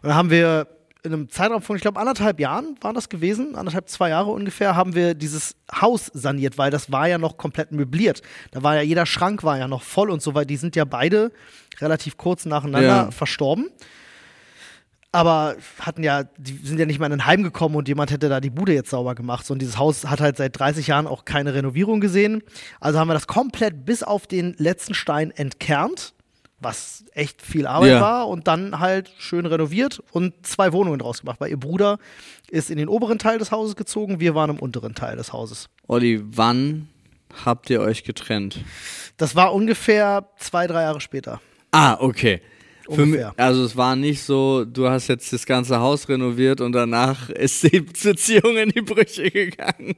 [0.00, 0.66] Und dann haben wir
[1.04, 4.76] in einem Zeitraum von, ich glaube, anderthalb Jahren waren das gewesen, anderthalb, zwei Jahre ungefähr,
[4.76, 8.22] haben wir dieses Haus saniert, weil das war ja noch komplett möbliert.
[8.52, 10.46] Da war ja, jeder Schrank war ja noch voll und so weiter.
[10.46, 11.32] Die sind ja beide
[11.80, 13.10] relativ kurz nacheinander Ja.
[13.10, 13.68] verstorben.
[15.14, 18.30] Aber hatten ja, die sind ja nicht mal in ein Heim gekommen und jemand hätte
[18.30, 19.44] da die Bude jetzt sauber gemacht.
[19.44, 22.42] So, und dieses Haus hat halt seit 30 Jahren auch keine Renovierung gesehen.
[22.80, 26.14] Also haben wir das komplett bis auf den letzten Stein entkernt,
[26.62, 28.00] was echt viel Arbeit Ja.
[28.00, 31.98] war und dann halt schön renoviert und zwei Wohnungen draus gemacht, weil ihr Bruder
[32.50, 35.68] ist in den oberen Teil des Hauses gezogen, wir waren im unteren Teil des Hauses.
[35.88, 36.88] Olli, wann
[37.44, 38.60] habt ihr euch getrennt?
[39.16, 41.40] Das war ungefähr zwei, drei Jahre später.
[41.70, 42.40] Ah, okay.
[42.94, 43.34] Für mich, Ungefähr.
[43.36, 47.62] also es war nicht so, du hast jetzt das ganze Haus renoviert und danach ist
[47.64, 49.94] die Beziehung in die Brüche gegangen.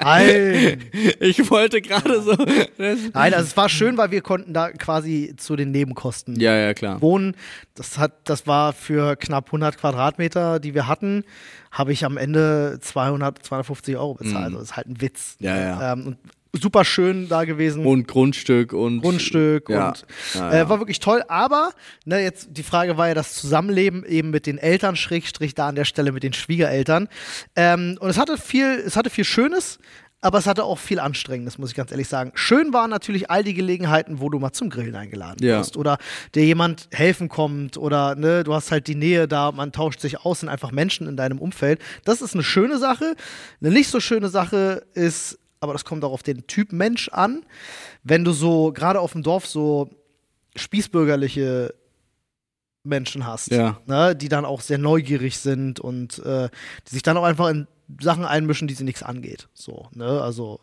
[0.00, 0.82] Nein.
[1.20, 2.36] Ich wollte gerade so.
[2.78, 6.74] Nein, also es war schön, weil wir konnten da quasi zu den Nebenkosten ja, ja,
[6.74, 7.00] klar.
[7.00, 7.36] wohnen.
[7.74, 11.24] Das, hat, das war für knapp 100 Quadratmeter, die wir hatten,
[11.70, 14.44] habe ich am Ende 200, 250 Euro bezahlt.
[14.44, 15.36] Also das ist halt ein Witz.
[15.38, 15.46] Mhm.
[15.46, 15.92] Ja, ja.
[15.92, 16.18] Ähm, und
[16.60, 17.84] super schön da gewesen.
[17.84, 19.00] Und Grundstück und.
[19.02, 19.88] Grundstück ja.
[19.88, 20.68] und Ja, Äh, ja.
[20.68, 21.22] war wirklich toll.
[21.28, 21.70] Aber
[22.04, 25.74] ne, jetzt die Frage war ja das Zusammenleben eben mit den Eltern, Schrägstrich da an
[25.74, 27.08] der Stelle mit den Schwiegereltern.
[27.56, 29.78] Ähm, und es hatte viel, es hatte viel Schönes.
[30.20, 32.32] Aber es hatte auch viel Anstrengendes, muss ich ganz ehrlich sagen.
[32.34, 35.58] Schön waren natürlich all die Gelegenheiten, wo du mal zum Grillen eingeladen Ja.
[35.58, 35.98] wirst oder
[36.34, 40.20] dir jemand helfen kommt oder ne, du hast halt die Nähe da, man tauscht sich
[40.24, 41.78] aus, sind einfach Menschen in deinem Umfeld.
[42.06, 43.16] Das ist eine schöne Sache.
[43.60, 47.44] Eine nicht so schöne Sache ist, aber das kommt auch auf den Typ Mensch an,
[48.04, 49.90] wenn du so gerade auf dem Dorf so
[50.54, 51.74] spießbürgerliche
[52.84, 53.80] Menschen hast, Ja.
[53.86, 56.48] ne, die dann auch sehr neugierig sind und äh,
[56.86, 57.66] die sich dann auch einfach in
[58.00, 59.48] Sachen einmischen, die sie nichts angeht.
[59.54, 60.60] So, ne, also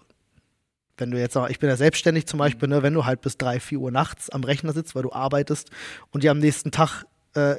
[0.97, 3.59] wenn du jetzt, ich bin ja selbstständig zum Beispiel, ne, wenn du halt bis drei,
[3.59, 5.71] vier Uhr nachts am Rechner sitzt, weil du arbeitest
[6.11, 7.55] und dir am nächsten Tag äh,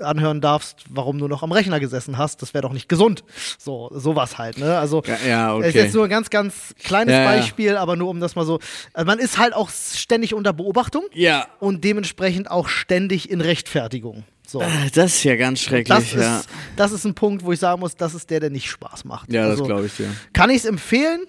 [0.00, 3.22] anhören darfst, warum du noch am Rechner gesessen hast, das wäre doch nicht gesund.
[3.58, 4.78] So, sowas halt, ne?
[4.78, 5.78] Also Ja, ja, ist okay.
[5.84, 7.24] jetzt nur ein ganz, ganz kleines Ja.
[7.24, 8.58] Beispiel, aber nur um das mal so.
[8.92, 11.46] Also man ist halt auch ständig unter Beobachtung Ja.
[11.60, 14.24] und dementsprechend auch ständig in Rechtfertigung.
[14.44, 14.60] So.
[14.60, 16.38] Äh, Das ist ja ganz schrecklich, Das ja.
[16.40, 19.04] ist, das ist ein Punkt, wo ich sagen muss, das ist der, der nicht Spaß
[19.04, 19.32] macht.
[19.32, 20.08] Ja, das Also, glaube ich dir.
[20.32, 21.24] Kann ich es empfehlen?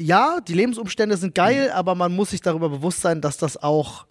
[0.00, 4.06] Ja, die Lebensumstände sind geil, aber man muss sich darüber bewusst sein, dass das auch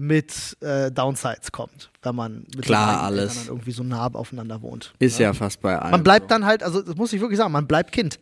[0.00, 3.48] mit äh, Downsides kommt, wenn man mit Klar, alles.
[3.48, 4.94] Irgendwie so nah aufeinander wohnt.
[5.00, 5.90] Ist ja fast bei allen.
[5.90, 6.28] Man bleibt so.
[6.28, 8.18] dann halt, also das muss ich wirklich sagen, man bleibt Kind.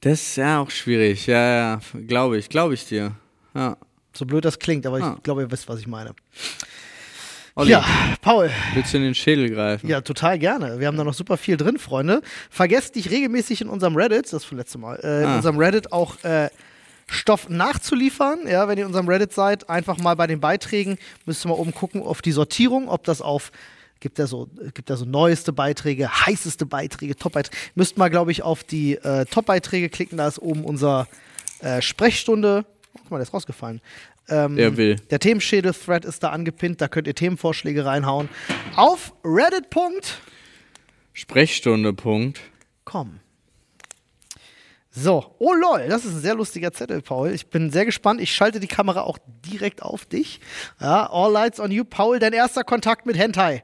[0.00, 1.26] Das ist ja auch schwierig.
[1.26, 3.12] Ja, ja, glaube ich, glaube ich dir.
[3.54, 3.76] Ja.
[4.14, 5.14] So blöd das klingt, aber Ah.
[5.16, 6.14] ich glaube, ihr wisst, was ich meine.
[7.54, 7.84] Olli, Ja,
[8.22, 9.88] Paul, willst du in den Schädel greifen?
[9.88, 10.78] ja, total gerne.
[10.78, 12.22] Wir haben da noch super viel drin, Freunde.
[12.50, 15.36] Vergesst nicht regelmäßig in unserem Reddit, das letzte Mal, äh, in Ah.
[15.36, 16.48] unserem Reddit auch äh,
[17.08, 18.40] Stoff nachzuliefern.
[18.46, 21.54] Ja, wenn ihr in unserem Reddit seid, einfach mal bei den Beiträgen, müsst ihr mal
[21.54, 23.50] oben gucken auf die Sortierung, ob das auf
[24.00, 27.56] Gibt ja so, gibt ja so neueste Beiträge, heißeste Beiträge, Top-Beiträge.
[27.74, 30.18] Müsst mal, glaube ich, auf die äh, Top-Beiträge klicken.
[30.18, 31.08] Da ist oben unser
[31.60, 32.64] äh, Sprechstunde.
[32.94, 33.80] Oh, guck mal, der ist rausgefallen.
[34.28, 34.96] Ähm, Der will.
[35.10, 36.80] Der Themenschädel-Thread ist da angepinnt.
[36.80, 38.28] Da könnt ihr Themenvorschläge reinhauen.
[38.76, 39.94] Auf reddit.com.
[41.12, 42.40] Sprechstunde, Punkt.
[44.90, 47.30] So, oh lol, das ist ein sehr lustiger Zettel, Paul.
[47.32, 48.20] Ich bin sehr gespannt.
[48.20, 50.40] Ich schalte die Kamera auch direkt auf dich.
[50.80, 52.18] Ja, all lights on you, Paul.
[52.18, 53.62] Dein erster Kontakt mit Hentai.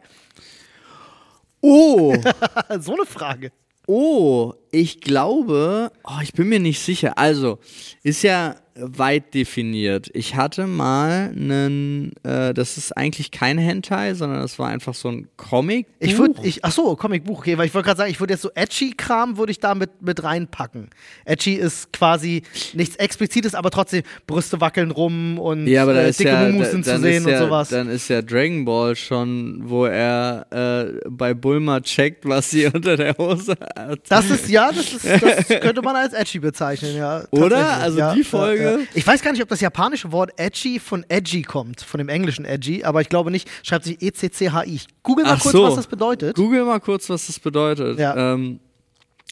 [1.60, 2.14] Oh,
[2.78, 3.52] so eine Frage.
[3.86, 7.16] oh, ich glaube, oh, ich bin mir nicht sicher.
[7.16, 7.58] Also,
[8.02, 10.10] ist ja weit definiert.
[10.14, 15.08] Ich hatte mal einen, äh, das ist eigentlich kein Hentai, sondern das war einfach so
[15.08, 15.86] ein Comic.
[16.00, 18.42] Ich würde, ich, ach so, Comicbuch, okay, weil ich wollte gerade sagen, ich würde jetzt
[18.42, 20.90] so Edgy-Kram würde ich da mit, mit reinpacken.
[21.24, 26.10] Edgy ist quasi nichts Explizites, aber trotzdem Brüste wackeln rum und Ja, aber da äh,
[26.10, 27.68] ist dicke ja, Mumus da, sind zu sehen ja, und sowas.
[27.68, 32.96] Dann ist ja Dragon Ball schon, wo er äh, bei Bulma checkt, was sie unter
[32.96, 34.00] der Hose hat.
[34.08, 37.22] Das ist, ja, das, ist, das könnte man als edgy bezeichnen, ja.
[37.30, 37.78] Oder?
[37.78, 38.84] Also ja, die Folge- Ja, ja.
[38.94, 42.44] Ich weiß gar nicht, ob das japanische Wort edgy von edgy kommt, von dem englischen
[42.44, 43.48] edgy, aber ich glaube nicht.
[43.62, 44.74] Schreibt sich E-C-C-H-I.
[44.74, 45.64] Ich Google mal Ach kurz, so.
[45.64, 46.36] was das bedeutet.
[46.36, 47.98] Google mal kurz, was das bedeutet.
[47.98, 48.34] Ja.
[48.34, 48.60] Ähm,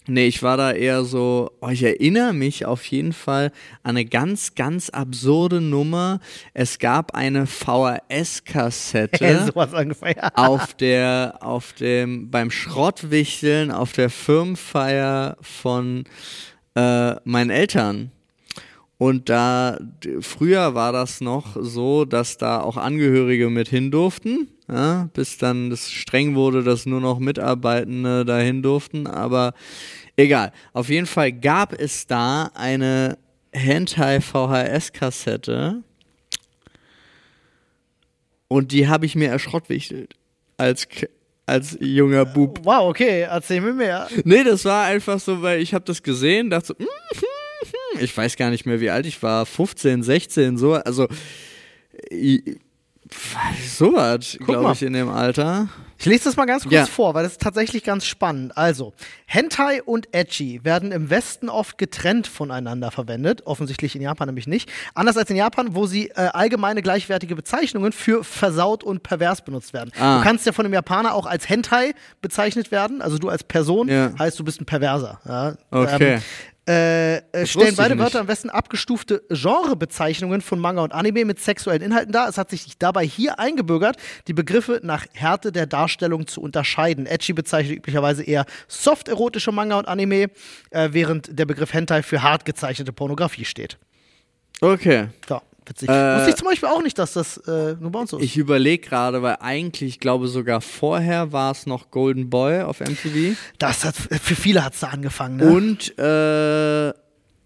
[0.06, 4.04] nee, ich war da eher so, oh, ich erinnere mich auf jeden Fall an eine
[4.04, 6.20] ganz, ganz absurde Nummer.
[6.54, 9.52] Es gab eine VHS-Kassette.
[10.34, 16.04] auf der, auf dem, beim Schrottwichteln auf der Firmenfeier von
[16.74, 18.12] äh, meinen Eltern.
[19.02, 19.80] Und da
[20.20, 25.70] früher war das noch so, dass da auch Angehörige mit hin durften, ja, bis dann
[25.70, 29.08] das streng wurde, dass nur noch Mitarbeitende dahin durften.
[29.08, 29.54] Aber
[30.14, 30.52] egal.
[30.72, 33.18] Auf jeden Fall gab es da eine
[33.50, 35.82] Hentai VHS-Kassette
[38.46, 40.14] und die habe ich mir erschrottwichtelt
[40.58, 40.86] als
[41.44, 42.60] als junger Bub.
[42.62, 44.08] Wow, okay, erzähl mir mehr.
[44.22, 47.31] Nee, das war einfach so, weil ich habe das gesehen, dachte so, mm, mm, mm.
[48.00, 51.08] Ich weiß gar nicht mehr, wie alt ich war, 15, 16, so, also
[53.76, 55.68] so was, glaube ich, in dem Alter.
[55.98, 56.86] Ich lese das mal ganz kurz Ja.
[56.86, 58.56] vor, weil das ist tatsächlich ganz spannend.
[58.56, 58.92] Also,
[59.26, 64.68] Hentai und Edgy werden im Westen oft getrennt voneinander verwendet, offensichtlich in Japan nämlich nicht.
[64.94, 69.72] Anders als in Japan, wo sie äh, allgemeine gleichwertige Bezeichnungen für versaut und pervers benutzt
[69.74, 69.92] werden.
[70.00, 70.18] Ah.
[70.18, 73.88] Du kannst ja von einem Japaner auch als Hentai bezeichnet werden, also du als Person
[73.88, 74.12] Ja.
[74.18, 75.20] heißt, du bist ein Perverser.
[75.24, 75.54] Ja?
[75.70, 76.14] Okay.
[76.14, 76.22] Ähm,
[76.68, 77.98] äh, äh, stellen beide.
[77.98, 82.28] Wörter am besten abgestufte Genrebezeichnungen von Manga und Anime mit sexuellen Inhalten dar.
[82.28, 83.96] Es hat sich dabei hier eingebürgert,
[84.28, 87.06] die Begriffe nach Härte der Darstellung zu unterscheiden.
[87.06, 90.30] Edgy bezeichnet üblicherweise eher soft-erotische Manga und Anime,
[90.70, 93.78] äh, während der Begriff Hentai für hart gezeichnete Pornografie steht.
[94.60, 95.08] Okay.
[95.28, 95.88] Ja, witzig.
[95.88, 98.24] Äh, Wusste ich zum Beispiel auch nicht, dass das äh, nur bei uns so ist.
[98.24, 102.80] Ich überlege gerade, weil eigentlich, ich glaube sogar vorher war es noch Golden Boy auf
[102.80, 103.36] MTV.
[103.58, 105.36] Das hat, für viele hat es da angefangen.
[105.36, 105.50] Ne?
[105.52, 106.92] Und äh,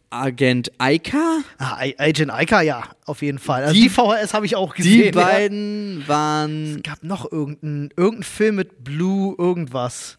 [0.09, 1.41] Agent Aika.
[1.59, 3.63] Ah, Agent Aika, ja, auf jeden Fall.
[3.65, 5.15] Also Die- die, VHS habe ich auch Die gesehen.
[5.15, 5.23] ja.
[5.25, 10.19] beiden waren Es gab noch irgendeinen irgendein Film mit Blue irgendwas.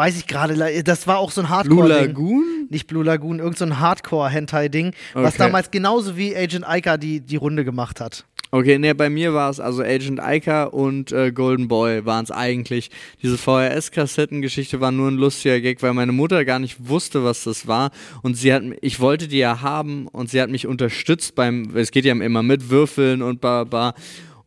[0.00, 2.06] Weiß ich gerade, das war auch so ein Blue Hardcore-Ding.
[2.06, 2.66] Lagoon.
[2.70, 5.42] Nicht Blue Lagoon, irgend so ein Hardcore-Hentai-Ding, was Okay.
[5.44, 8.24] damals genauso wie Agent Aika die, die Runde gemacht hat.
[8.50, 12.30] Okay, ne, bei mir war es also Agent Aika und äh, Golden Boy waren es
[12.30, 12.90] eigentlich.
[13.22, 17.66] Diese VHS-Kassettengeschichte war nur ein lustiger Gag, weil meine Mutter gar nicht wusste, was das
[17.66, 17.90] war.
[18.22, 21.90] Und sie hat, ich wollte die ja haben und sie hat mich unterstützt beim, es
[21.90, 23.94] geht ja immer mit Würfeln und bla bla.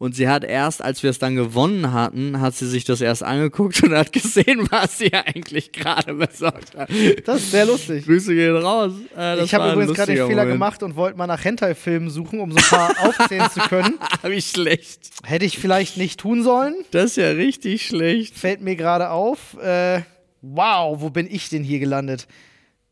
[0.03, 3.23] Und sie hat erst, als wir es dann gewonnen hatten, hat sie sich das erst
[3.23, 6.89] angeguckt und hat gesehen, was sie eigentlich gerade besorgt hat.
[7.23, 8.03] Das ist sehr lustig.
[8.03, 8.91] Grüße gehen raus.
[9.17, 10.55] Äh, ich habe übrigens gerade den Fehler Moment.
[10.55, 13.97] gemacht und wollte mal nach Hentai-Filmen suchen, um so ein paar aufzählen zu können.
[14.23, 15.09] Wie schlecht.
[15.23, 16.75] Hätte ich vielleicht nicht tun sollen.
[16.91, 18.37] Das ist ja richtig schlecht.
[18.37, 19.57] Fällt mir gerade auf.
[19.61, 20.01] Äh,
[20.41, 22.27] wow, wo bin ich denn hier gelandet?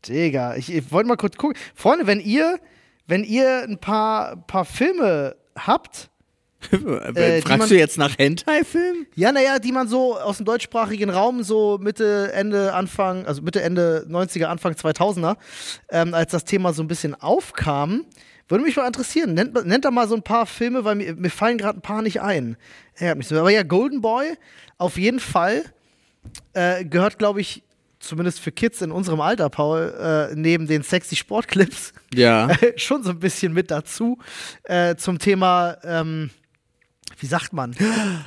[0.08, 1.58] Digga, ich, ich wollte mal kurz gucken.
[1.74, 2.58] Freunde, wenn ihr,
[3.06, 6.08] wenn ihr ein paar, paar Filme habt,
[6.70, 9.06] Äh, man- Fragst du jetzt nach Hentai-Filmen?
[9.14, 13.62] ja, naja, die man so aus dem deutschsprachigen Raum so Mitte, Ende, Anfang, also Mitte,
[13.62, 15.36] Ende 90er, Anfang 2000er,
[15.90, 18.04] ähm, als das Thema so ein bisschen aufkam,
[18.48, 19.34] würde mich mal interessieren.
[19.34, 22.02] Nennt, nennt da mal so ein paar Filme, weil mir, mir fallen gerade ein paar
[22.02, 22.56] nicht ein.
[22.96, 23.38] Ärgert mich so.
[23.38, 24.36] Aber ja, Golden Boy,
[24.78, 25.64] auf jeden Fall,
[26.52, 27.62] äh, gehört, glaube ich,
[27.98, 29.94] zumindest für Kids in unserem Alter, Paul,
[30.32, 32.48] äh, neben den sexy Sportclips, Ja.
[32.76, 34.18] schon so ein bisschen mit dazu
[34.64, 36.30] äh, zum Thema, ähm,
[37.22, 37.72] wie sagt man,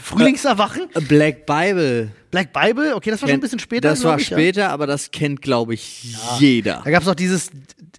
[0.01, 0.88] Frühlingserwachen.
[1.08, 2.12] Black Bible.
[2.31, 3.89] Black Bible, okay, das war schon ein bisschen später.
[3.89, 4.38] Das war ich, ja.
[4.38, 6.81] später, aber das kennt, glaube ich, jeder.
[6.84, 7.51] Da gab es auch dieses,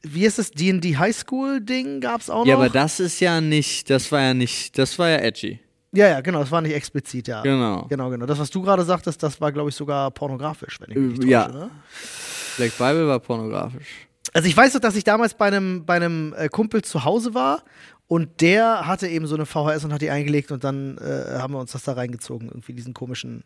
[0.03, 2.47] wie ist das, D&D High School Ding gab es auch noch.
[2.47, 5.61] Ja, aber das ist ja nicht, das war ja nicht, das war ja edgy.
[5.93, 7.43] ja, ja, genau, das war nicht explizit, ja.
[7.43, 7.87] Genau.
[7.91, 8.25] Genau, genau.
[8.25, 11.29] Das, was du gerade sagtest, das war, glaube ich, sogar pornografisch, wenn ich mich nicht
[11.29, 11.45] Äh, ja.
[11.45, 11.71] täusche, ne?
[12.57, 13.87] Black Bible war pornografisch.
[14.33, 17.33] Also ich weiß noch, dass ich damals bei einem, bei einem äh, Kumpel zu Hause
[17.35, 17.63] war
[18.09, 21.55] und der hatte eben so eine VHS und hat die eingelegt und dann äh, haben
[21.55, 23.43] wir uns das da reingezogen, irgendwie diesen komischen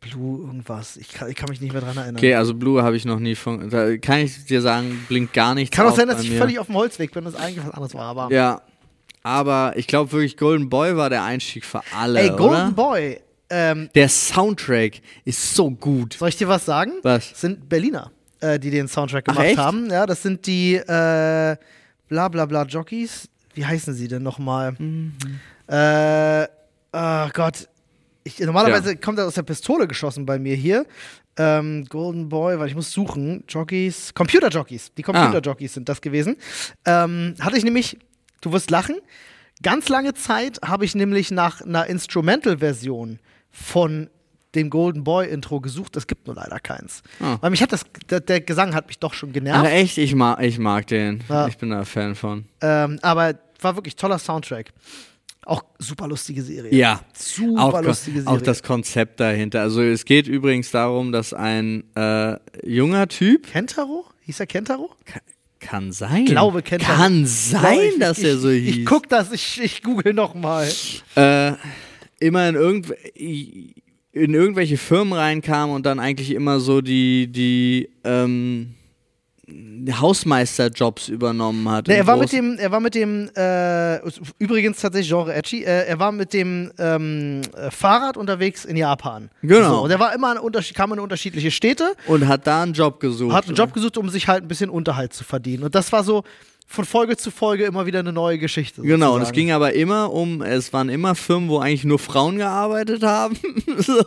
[0.00, 0.96] Blue irgendwas.
[0.98, 2.16] Ich kann, ich kann mich nicht mehr dran erinnern.
[2.16, 5.54] Okay, also Blue habe ich noch nie von, da kann ich dir sagen, blinkt gar
[5.54, 6.38] nichts Kann auch sein, dass ich mir.
[6.38, 8.60] völlig auf dem Holzweg bin es eigentlich was anderes war, aber Ja,
[9.22, 12.70] aber ich glaube wirklich, Golden Boy war der Einstieg für alle, ey, Golden oder?
[12.72, 16.14] Boy, ähm, Der Soundtrack ist so gut.
[16.14, 16.92] soll ich dir was sagen?
[17.02, 17.30] Was?
[17.30, 18.10] Das sind Berliner,
[18.40, 19.58] äh, die den Soundtrack Ach, gemacht echt?
[19.58, 19.88] haben.
[19.90, 21.56] Ja, das sind die äh,
[22.08, 23.28] bla bla bla Jockeys.
[23.54, 24.72] Wie heißen sie denn nochmal?
[24.78, 25.12] Mhm.
[25.68, 26.44] Äh,
[26.92, 27.68] oh Gott.
[28.24, 30.86] Ich, normalerweise kommt er aus der Pistole geschossen bei mir hier.
[31.36, 33.44] Ähm, Golden Boy, weil ich muss suchen.
[33.48, 34.92] Jockeys, Computer Jockeys.
[34.96, 35.40] Die Computer Ah.
[35.40, 36.36] Jockeys sind das gewesen.
[36.84, 37.98] Ähm, hatte ich nämlich,
[38.40, 38.96] du wirst lachen,
[39.62, 43.18] ganz lange Zeit habe ich nämlich nach einer Instrumental-Version
[43.50, 44.08] von
[44.54, 45.96] dem Golden Boy Intro gesucht.
[45.96, 47.02] Es gibt nur leider keins.
[47.20, 47.36] Ah.
[47.40, 49.58] Weil mich hat das, der, der Gesang hat mich doch schon genervt.
[49.58, 51.24] Aber echt, ich mag, ich mag den.
[51.28, 51.48] Ja.
[51.48, 52.46] Ich bin da Fan von.
[52.60, 54.72] Ähm, aber war wirklich toller Soundtrack.
[55.46, 56.74] Auch super lustige Serie.
[56.74, 58.34] Ja, Super auch, lustige Serie.
[58.34, 59.60] auch das Konzept dahinter.
[59.60, 64.06] Also es geht übrigens darum, dass ein äh, junger Typ, Kentaro?
[64.22, 64.90] Hieß er Kentaro?
[65.60, 66.94] kann sein, Ich glaube, Kentaro.
[66.96, 68.76] kann sein, ich- dass ich, er so hieß.
[68.76, 70.70] Ich guck das, ich, ich google nochmal.
[71.14, 71.52] äh,
[72.20, 72.94] immer in, irgendw
[74.12, 78.74] in irgendwelche Firmen reinkam und dann eigentlich immer so die, die, ähm,
[79.90, 81.88] Hausmeisterjobs übernommen hat.
[81.88, 83.98] Nee, er war mit dem, er war mit dem, äh,
[84.38, 89.30] übrigens tatsächlich Genre Edgy, äh, er war mit dem ähm, äh, Fahrrad unterwegs in Japan.
[89.42, 89.68] Genau.
[89.68, 92.72] So, und er war immer an unterschied- kam in unterschiedliche Städte, und hat da einen
[92.72, 93.34] Job gesucht.
[93.34, 95.64] hat einen Job gesucht, um sich halt ein bisschen Unterhalt zu verdienen.
[95.64, 96.24] Und das war so
[96.66, 98.82] von Folge zu Folge immer wieder eine neue Geschichte.
[98.82, 99.34] Genau, und es sozusagen.
[99.36, 103.36] ging aber immer um, es waren immer Firmen, wo eigentlich nur Frauen gearbeitet haben.
[103.78, 104.02] so,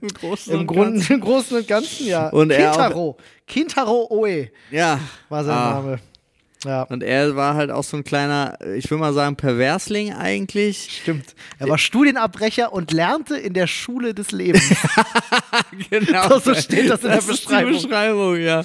[0.00, 1.12] im Großen Im, und Grund, Ganzen.
[1.14, 2.28] Im Großen und Ganzen, ja.
[2.30, 3.16] Und er auch- Kintaro.
[3.46, 4.98] Kintaro Oe Ja.
[5.28, 5.98] war sein Ah.
[6.64, 11.00] Ja, Und er war halt auch so ein kleiner, ich will mal sagen, Perversling eigentlich.
[11.02, 11.34] stimmt.
[11.58, 14.62] Er war Studienabbrecher und lernte in der Schule des Lebens.
[15.90, 16.38] genau.
[16.38, 17.72] So steht das in der ist die Beschreibung.
[17.72, 18.62] Beschreibung, ja.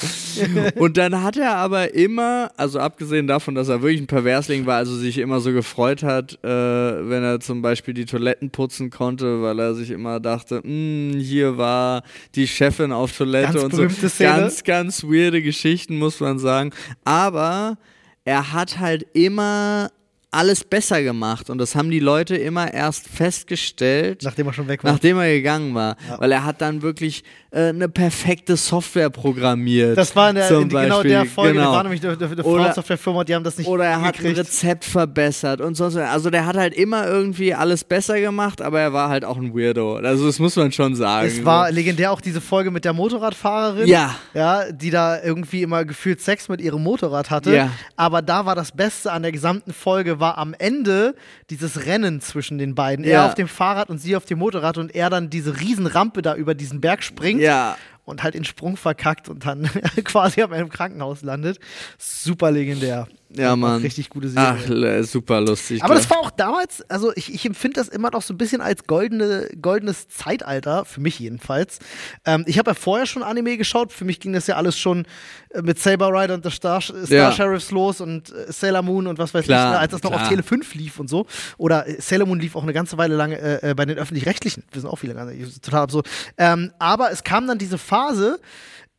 [0.76, 4.78] Und dann hat er aber immer, also abgesehen davon, dass er wirklich ein Perversling war,
[4.78, 9.42] also sich immer so gefreut hat, äh, wenn er zum Beispiel die Toiletten putzen konnte,
[9.42, 12.04] weil er sich immer dachte, "Hm, hier war
[12.36, 13.90] die Chefin auf Toilette Ganz und so.
[14.08, 14.30] Szene.
[14.42, 16.72] Ganz, ganz weirde Geschichten, muss man sagen.
[17.04, 17.78] Aber
[18.26, 19.92] er hat halt immer
[20.32, 24.84] alles besser gemacht und das haben die Leute immer erst festgestellt, Nachdem er schon weg
[24.84, 24.92] war.
[24.92, 25.96] nachdem er gegangen war.
[26.20, 29.98] Weil er hat dann wirklich äh, eine perfekte Software programmiert.
[29.98, 31.26] Das war in, der, in genau der.
[31.26, 31.72] Folge, Genau.
[31.72, 34.22] da war nämlich eine, eine Oder- Frauensoftwarefirma, die haben das nicht Oder er hat ein
[34.22, 34.38] gekriegt.
[34.38, 35.96] Rezept verbessert und sonst.
[35.96, 39.56] Also der hat halt immer irgendwie alles besser gemacht, aber er war halt auch ein
[39.56, 39.96] Weirdo.
[39.96, 41.28] Also das muss man schon sagen.
[41.28, 44.14] Es war legendär auch diese Folge mit der Motorradfahrerin, Ja.
[44.36, 47.56] ja, die da irgendwie immer gefühlt Sex mit ihrem Motorrad hatte.
[47.56, 47.72] Ja.
[47.96, 51.16] Aber da war das Beste an der gesamten Folge, war am Ende
[51.50, 53.06] dieses Rennen zwischen den beiden.
[53.06, 53.12] Ja.
[53.12, 56.36] Er auf dem Fahrrd und sie auf dem Motorrad und er dann diese Riesenrampe da
[56.36, 57.78] über diesen Berg springt Ja.
[58.06, 59.64] und halt den Sprung verkackt und dann
[60.04, 61.60] quasi am Ende im Krankenhaus landet.
[61.98, 63.08] Super legendär.
[63.32, 63.82] Ja, Mann.
[63.82, 65.02] Richtig gute Serie.
[65.02, 65.84] Ach, super lustig.
[65.84, 68.60] Aber das war auch damals, also ich, ich empfinde das immer noch so ein bisschen
[68.60, 71.78] als goldene, goldenes Zeitalter, für mich jedenfalls.
[72.26, 75.06] Ähm, ich habe ja vorher schon Anime geschaut, für mich ging das ja alles schon
[75.52, 77.32] äh, mit Saber Rider und the Star, Star Ja.
[77.32, 80.10] Sheriffs los und äh, Sailor Moon und was weiß Klar, ich, ne, als das noch
[80.12, 80.24] klar.
[80.24, 81.28] auf Tele 5 lief und so.
[81.60, 84.64] Oder äh, Sailor Moon lief auch eine ganze Weile lang äh, bei den Öffentlich-Rechtlichen.
[84.72, 86.10] Wir sind auch viele, ganz- total absurd.
[86.38, 88.40] Ähm, aber es kam dann diese Phase,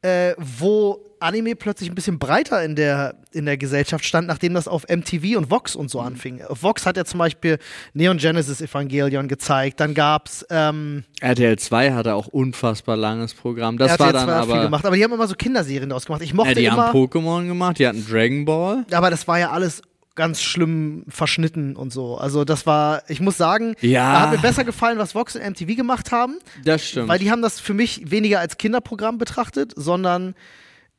[0.02, 4.66] äh, wo Anime plötzlich ein bisschen breiter in der, in der Gesellschaft stand, nachdem das
[4.68, 5.88] auf MTV und Vox und Mhm.
[5.88, 6.42] so anfing.
[6.42, 7.58] Auf Vox hat ja zum Beispiel
[7.94, 13.78] Neon Genesis Evangelion gezeigt, dann gab's ähm, RTL 2 hatte auch unfassbar langes Programm.
[13.78, 14.62] Das war RTL dann 2 hat viel aber.
[14.64, 16.22] gemacht, aber die haben immer so Kinderserien daraus gemacht.
[16.22, 18.84] Ich mochte Ja, die immer, haben Pokémon gemacht, die hatten Dragon Ball.
[18.90, 19.82] aber das war ja alles
[20.16, 22.18] ganz schlimm verschnitten und so.
[22.18, 24.12] Also das war, ich muss sagen, Ja.
[24.12, 26.34] da hat mir besser gefallen, was Vox und MTV gemacht haben.
[26.64, 27.08] Das stimmt.
[27.08, 30.34] Weil die haben das für mich weniger als Kinderprogramm betrachtet, sondern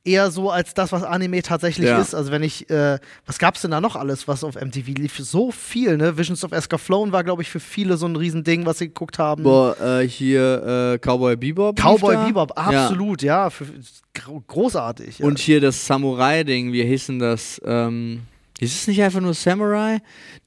[0.04, 2.00] eher so als das, was Anime tatsächlich Ja.
[2.00, 2.16] ist.
[2.16, 5.18] Also wenn ich, äh, was gab's denn da noch alles, was auf MTV lief?
[5.20, 6.18] So viel, ne?
[6.18, 9.44] Visions of Escaflowne war, glaube ich, für viele so ein Riesending, was sie geguckt haben.
[9.44, 11.78] Boah, äh, hier äh, Cowboy Bebop.
[11.80, 12.18] Cowboy.
[12.26, 12.86] Bebop, Ja.
[12.86, 13.66] absolut, ja, für,
[14.16, 15.20] gro- großartig.
[15.20, 15.26] Ja.
[15.26, 17.62] Und hier das Samurai-Ding, wie hieß denn das?
[17.64, 18.22] Ähm,
[18.62, 20.00] hieß es nicht einfach nur Samurai?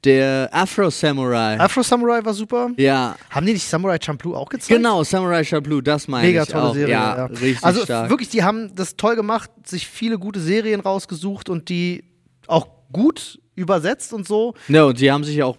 [0.04, 1.58] Der Afro-Samurai.
[1.58, 2.70] Afro Samurai war super.
[2.76, 4.68] ja, Haben die nicht Samurai Champloo auch gezeigt?
[4.68, 6.74] genau, Samurai Champloo, das meine Mega ich tolle auch.
[6.74, 6.92] Serie.
[6.92, 8.10] ja, Ja, richtig also stark.
[8.10, 12.04] wirklich, die haben das toll gemacht, sich viele gute Serien rausgesucht und die
[12.46, 14.54] auch gut übersetzt und so.
[14.68, 15.56] Ja, und die haben sich auch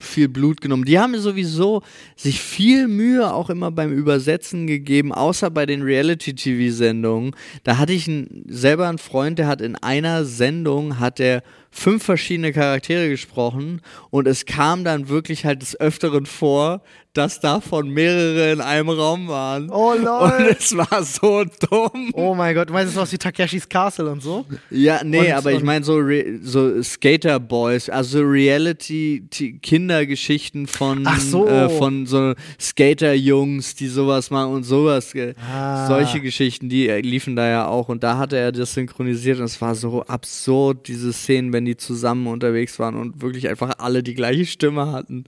[0.00, 0.84] viel Blut genommen.
[0.84, 1.82] Die haben sowieso
[2.16, 7.36] sich viel Mühe auch immer beim Übersetzen gegeben, außer bei den Reality-TV-Sendungen.
[7.62, 12.02] Da hatte ich einen, selber einen Freund, der hat in einer Sendung, hat er fünf
[12.04, 13.80] verschiedene Charaktere gesprochen
[14.10, 19.26] und es kam dann wirklich halt des Öfteren vor, dass davon mehrere in einem Raum
[19.26, 19.68] waren.
[19.70, 20.54] Oh Und lol.
[20.58, 22.10] es war so dumm.
[22.12, 24.44] Oh mein Gott, du meinst sowas wie Takeshis Castle und so?
[24.70, 31.02] Ja, nee, Und- aber ich und- meine so, Re so Skater Boys, also Reality-Kindergeschichten von,
[31.06, 31.46] Ach so.
[31.48, 35.12] äh, von so Skater-Jungs, die sowas machen und sowas.
[35.52, 35.86] Ah.
[35.88, 37.88] Solche Geschichten, die äh, liefen da ja auch.
[37.88, 41.76] Und da hatte er das synchronisiert und es war so absurd, diese Szenen, wenn die
[41.76, 45.24] zusammen unterwegs waren und wirklich einfach alle die gleiche Stimme hatten.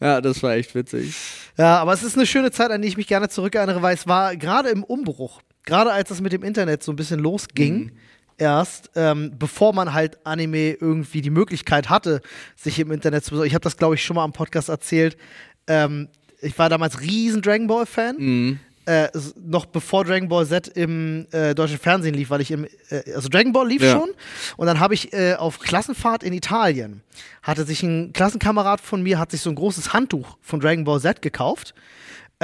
[0.00, 1.14] Ja, das war echt witzig.
[1.56, 4.06] Ja, aber es ist eine schöne Zeit, an die ich mich gerne zurückerinnere, weil es
[4.08, 7.92] war gerade im Umbruch, gerade als das mit dem Internet so ein bisschen losging,
[8.36, 12.20] erst, ähm, bevor man halt Anime irgendwie die Möglichkeit hatte,
[12.56, 13.46] sich im Internet zu besorgen.
[13.46, 15.16] Ich habe das, glaube ich, schon mal am Podcast erzählt.
[15.68, 16.08] Ähm,
[16.40, 18.16] ich war damals riesen Dragon Ball Fan.
[18.18, 18.58] Mhm.
[18.84, 19.08] Äh,
[19.44, 23.28] noch bevor Dragon Ball Z im äh, deutschen Fernsehen lief, weil ich im, äh, also
[23.28, 23.92] Dragon Ball lief Ja.
[23.92, 24.10] schon
[24.56, 27.00] und dann habe ich äh, auf Klassenfahrt in Italien,
[27.42, 31.00] hatte sich ein Klassenkamerad von mir, hat sich so ein großes Handtuch von Dragon Ball
[31.00, 31.74] Z gekauft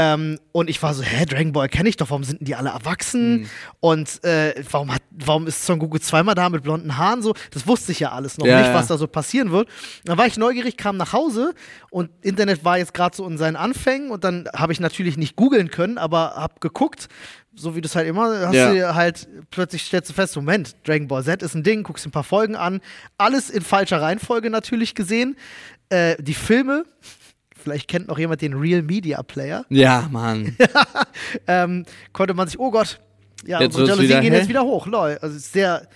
[0.01, 2.55] Ähm, und ich war so, hä, Dragon Ball kenne ich doch, warum sind denn die
[2.55, 3.51] alle erwachsen?
[3.80, 7.34] Und äh, warum, hat, warum ist Son Goku zweimal da mit blonden Haaren so?
[7.51, 9.68] Das wusste ich ja alles noch Ja, nicht, was da so passieren wird.
[10.05, 11.53] Dann war ich neugierig, kam nach Hause
[11.90, 15.34] und Internet war jetzt gerade so in seinen Anfängen und dann habe ich natürlich nicht
[15.34, 17.09] googeln können, aber habe geguckt,
[17.57, 18.72] so wie du es halt immer hast, Ja.
[18.72, 22.12] du halt plötzlich stellst du fest, Moment, Dragon Ball Z ist ein Ding, guckst ein
[22.12, 22.80] paar Folgen an,
[23.16, 25.36] alles in falscher Reihenfolge natürlich gesehen.
[25.90, 26.84] Äh, die Filme,
[27.59, 30.56] vielleicht kennt noch jemand den Real Media Player, Ja, Mann.
[31.46, 33.00] ähm, konnte man sich, oh Gott,
[33.46, 34.40] ja, Jetzt unsere Jalousien wieder gehen hell.
[34.40, 35.18] jetzt wieder hoch, lol.
[35.22, 35.86] Also ist sehr,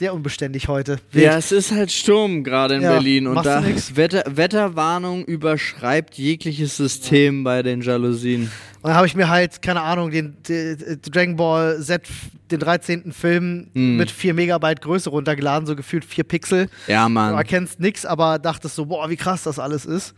[0.00, 0.96] sehr unbeständig heute.
[1.12, 1.24] Wild.
[1.26, 3.62] Ja, es ist halt Sturm gerade in Ja, Berlin und du da.
[3.94, 8.44] Wetter, Wetterwarnung überschreibt jegliches System bei den Jalousien.
[8.80, 12.00] Und dann habe ich mir halt, keine Ahnung, den, den, den Dragon Ball Z,
[12.50, 13.12] den 13.
[13.12, 13.96] Film Mhm.
[13.98, 16.70] mit 4 Megabyte Größe runtergeladen, so gefühlt 4 Pixel.
[16.86, 17.34] Ja, Du Mann.
[17.34, 20.14] erkennst nix, aber dachtest so, boah, wie krass das alles ist.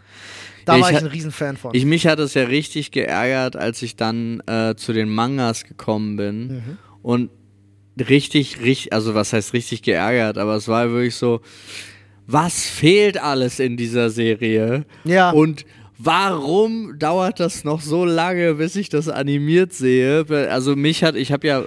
[0.65, 1.75] Da Ich war ich ein Riesenfan von.
[1.75, 6.15] Ich, mich hat es ja richtig geärgert, als ich dann äh, zu den Mangas gekommen
[6.15, 6.79] bin Mhm.
[7.03, 7.31] und
[7.99, 11.41] richtig, richtig, also was heißt richtig geärgert, aber es war wirklich so,
[12.27, 14.85] was fehlt alles in dieser Serie?
[15.05, 15.31] Ja.
[15.31, 15.65] Und
[15.99, 20.25] warum dauert das noch so lange, bis ich das animiert sehe?
[20.51, 21.65] Also mich hat, ich habe ja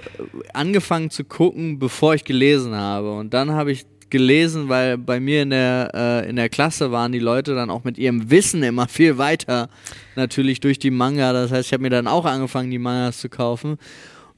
[0.52, 3.12] angefangen zu gucken, bevor ich gelesen habe.
[3.12, 7.12] Und dann habe ich gelesen, weil bei mir in der, äh, in der Klasse waren
[7.12, 9.68] die Leute dann auch mit ihrem Wissen immer viel weiter,
[10.14, 11.32] natürlich durch die Manga.
[11.32, 13.78] Das heißt, ich habe mir dann auch angefangen, die Mangas zu kaufen.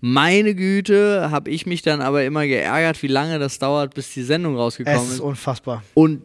[0.00, 4.22] Meine Güte, habe ich mich dann aber immer geärgert, wie lange das dauert, bis die
[4.22, 5.20] Sendung rausgekommen es ist ist.
[5.20, 5.82] unfassbar.
[5.94, 6.22] Und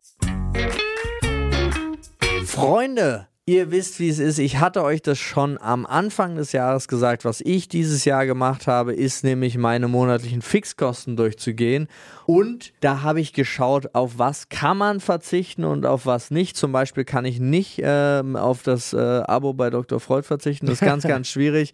[2.45, 4.37] Freunde, ihr wisst, wie es ist.
[4.37, 7.25] Ich hatte euch das schon am Anfang des Jahres gesagt.
[7.25, 11.87] Was ich dieses Jahr gemacht habe, ist nämlich meine monatlichen Fixkosten durchzugehen.
[12.27, 16.55] Und da habe ich geschaut, auf was kann man verzichten und auf was nicht.
[16.57, 19.99] Zum Beispiel kann ich nicht ähm, auf das äh, Abo bei Dr.
[19.99, 20.67] Freud verzichten.
[20.67, 21.73] Das ist ganz, ganz schwierig.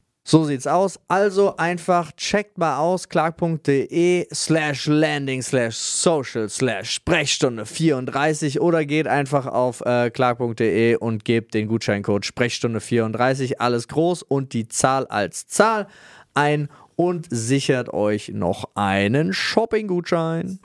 [0.23, 0.99] So sieht's aus.
[1.07, 9.07] Also einfach checkt mal aus clark.de slash landing slash social slash Sprechstunde 34 oder geht
[9.07, 15.07] einfach auf äh, clark.de und gebt den Gutscheincode Sprechstunde 34 alles groß und die Zahl
[15.07, 15.87] als Zahl
[16.35, 20.59] ein und sichert euch noch einen Shopping-Gutschein.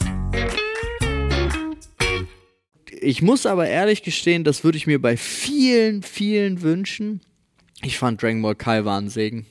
[3.00, 7.20] Ich muss aber ehrlich gestehen, das würde ich mir bei vielen, vielen wünschen.
[7.82, 9.46] Ich fand Dragon Ball Kai war ein Segen.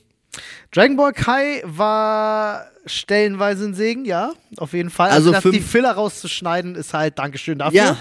[0.70, 5.10] Dragon Ball Kai war stellenweise ein Segen, ja, auf jeden Fall.
[5.10, 7.78] Also Also, die Filler rauszuschneiden, ist halt Dankeschön dafür.
[7.78, 7.96] Ja.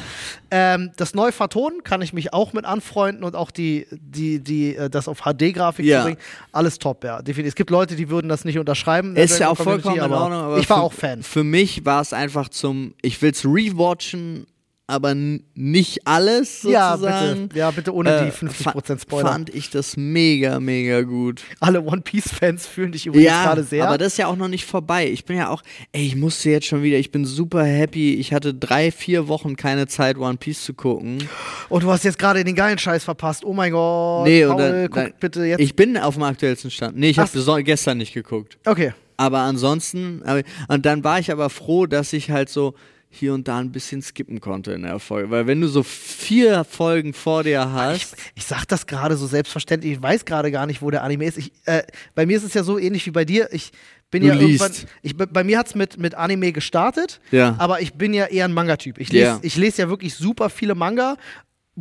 [0.51, 4.76] Ähm, das neu vertonen kann ich mich auch mit anfreunden und auch die, die, die,
[4.76, 5.99] äh, das auf HD-Grafik Ja.
[5.99, 6.19] zu bringen.
[6.51, 7.21] Alles top, ja.
[7.21, 7.49] Definitiv.
[7.49, 9.15] Es gibt Leute, die würden das nicht unterschreiben.
[9.15, 11.23] Ist ja auch Ball vollkommen in Community, Ordnung, aber ich war für, auch Fan.
[11.23, 14.45] Für mich war es einfach zum, ich will es rewatchen,
[14.88, 17.47] aber nicht alles Ja, sozusagen.
[17.47, 17.59] bitte.
[17.59, 19.29] Ja, bitte ohne die Äh, 50% fa- Spoiler.
[19.31, 21.41] Fand ich das mega, mega gut.
[21.59, 23.88] Alle One Piece-Fans fühlen dich übrigens Ja, gerade sehr.
[23.88, 25.09] aber das ist ja auch noch nicht vorbei.
[25.09, 28.13] Ich bin ja auch, ey, ich musste jetzt schon wieder, ich bin super happy.
[28.15, 31.27] Ich hatte drei, vier Wochen keine Zeit, One Piece zu gucken.
[31.69, 33.43] Und du hast jetzt gerade den geilen Scheiß verpasst.
[33.43, 34.27] Oh mein Gott.
[34.27, 35.61] Nee, Paul, und dann, guck dann bitte jetzt.
[35.61, 36.95] ich bin auf dem aktuellsten Stand.
[36.95, 38.57] Nee, ich habe gestern nicht geguckt.
[38.65, 38.93] okay.
[39.17, 40.21] Aber ansonsten,
[40.67, 42.73] und dann war ich aber froh, dass ich halt so
[43.16, 45.30] hier und da ein bisschen skippen konnte in der Folge.
[45.32, 49.93] Weil wenn du so vier Folgen vor dir hast, Ich sag das gerade so selbstverständlich.
[49.93, 51.38] Ich weiß gerade gar nicht, wo der Anime ist.
[51.38, 53.49] Ich, äh, bei mir ist es ja so ähnlich wie bei dir.
[53.51, 53.72] Ich
[54.11, 54.61] bin Du ja liest.
[54.61, 54.89] irgendwann.
[55.01, 57.55] Ich, bei mir hat es mit, mit Anime gestartet, Ja.
[57.57, 58.99] aber ich bin ja eher ein Manga-Typ.
[58.99, 59.39] Ich lese Ja.
[59.41, 61.18] ich lese ja wirklich super viele Manga.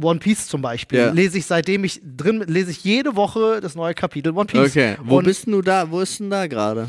[0.01, 0.99] One Piece zum Beispiel.
[0.99, 1.11] Ja.
[1.13, 4.71] Lese ich seitdem ich drin lese ich jede Woche das neue Kapitel One Piece.
[4.71, 5.89] okay, wo Und, bist denn du da?
[5.91, 6.89] Wo ist denn da gerade?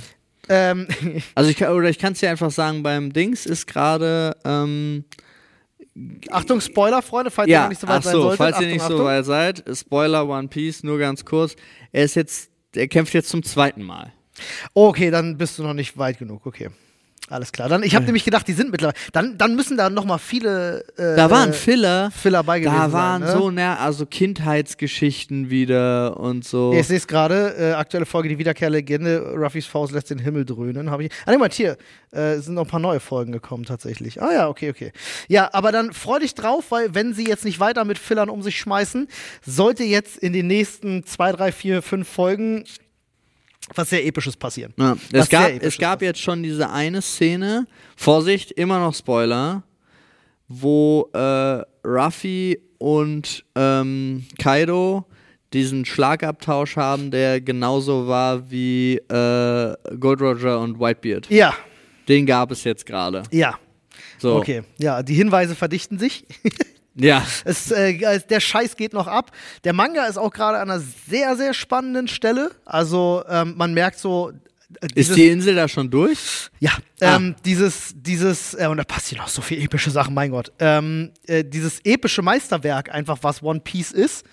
[0.49, 0.87] Ähm,
[1.35, 5.05] Also ich kann, oder ich kann es dir einfach sagen, beim Dings ist gerade ähm,
[6.29, 8.37] Achtung, Spoiler, Freunde, falls ihr ja, noch nicht so weit ach sein so, solltet.
[8.37, 8.97] falls Achtung, ihr nicht Achtung.
[8.97, 11.55] so weit seid, Spoiler One Piece, nur ganz kurz.
[11.91, 14.11] Er ist jetzt, er kämpft jetzt zum zweiten Mal.
[14.73, 16.69] Okay, dann bist du noch nicht weit genug, okay.
[17.27, 17.69] Alles klar.
[17.69, 18.97] Dann, ich habe nämlich gedacht, die sind mittlerweile.
[19.11, 22.91] Dann, dann müssen da noch mal viele äh, Da waren Filler, Filler bei gewesen da
[22.91, 23.39] waren sein, ne?
[23.39, 26.71] so, ne, also Kindheitsgeschichten wieder und so.
[26.71, 30.45] Ja, ich sehe es gerade, äh, aktuelle Folge, die Wiederkehrlegende, Ruffys Faust lässt den Himmel
[30.45, 30.91] dröhnen.
[30.91, 31.11] Habe ich.
[31.25, 31.77] Ah, nee, mal hier,
[32.11, 34.21] äh, sind noch ein paar neue Folgen gekommen tatsächlich.
[34.21, 34.91] Ah ja, okay, okay.
[35.27, 38.43] Ja, aber dann freu dich drauf, weil wenn sie jetzt nicht weiter mit Fillern um
[38.43, 39.07] sich schmeißen,
[39.43, 42.65] sollte jetzt in den nächsten zwei, drei, vier, fünf Folgen
[43.73, 44.73] was sehr Episches passieren.
[44.77, 49.63] Ja, es gab, es gab jetzt schon diese eine Szene, Vorsicht, immer noch Spoiler,
[50.47, 55.05] wo äh, Ruffy und ähm, Kaido
[55.53, 61.29] diesen Schlagabtausch haben, der genauso war wie äh, Gold Roger und Whitebeard.
[61.29, 61.53] Ja,
[62.07, 63.23] Den gab es jetzt gerade.
[63.31, 63.57] ja.
[64.17, 64.35] So.
[64.37, 66.25] Okay, ja, die Hinweise verdichten sich.
[66.95, 67.25] Ja.
[67.43, 69.31] Es, äh, der Scheiß geht noch ab.
[69.65, 72.51] Der Manga ist auch gerade an einer sehr, sehr spannenden Stelle.
[72.65, 74.31] Also ähm, man merkt so.
[74.31, 76.49] äh, Ist dieses- die Insel da schon durch?
[76.59, 76.71] Ja,
[77.01, 77.17] Ah.
[77.17, 80.51] ähm, dieses, dieses, äh, und da passieren noch so viele epische Sachen, mein Gott.
[80.59, 84.25] Ähm, äh, dieses epische Meisterwerk, einfach was One Piece ist,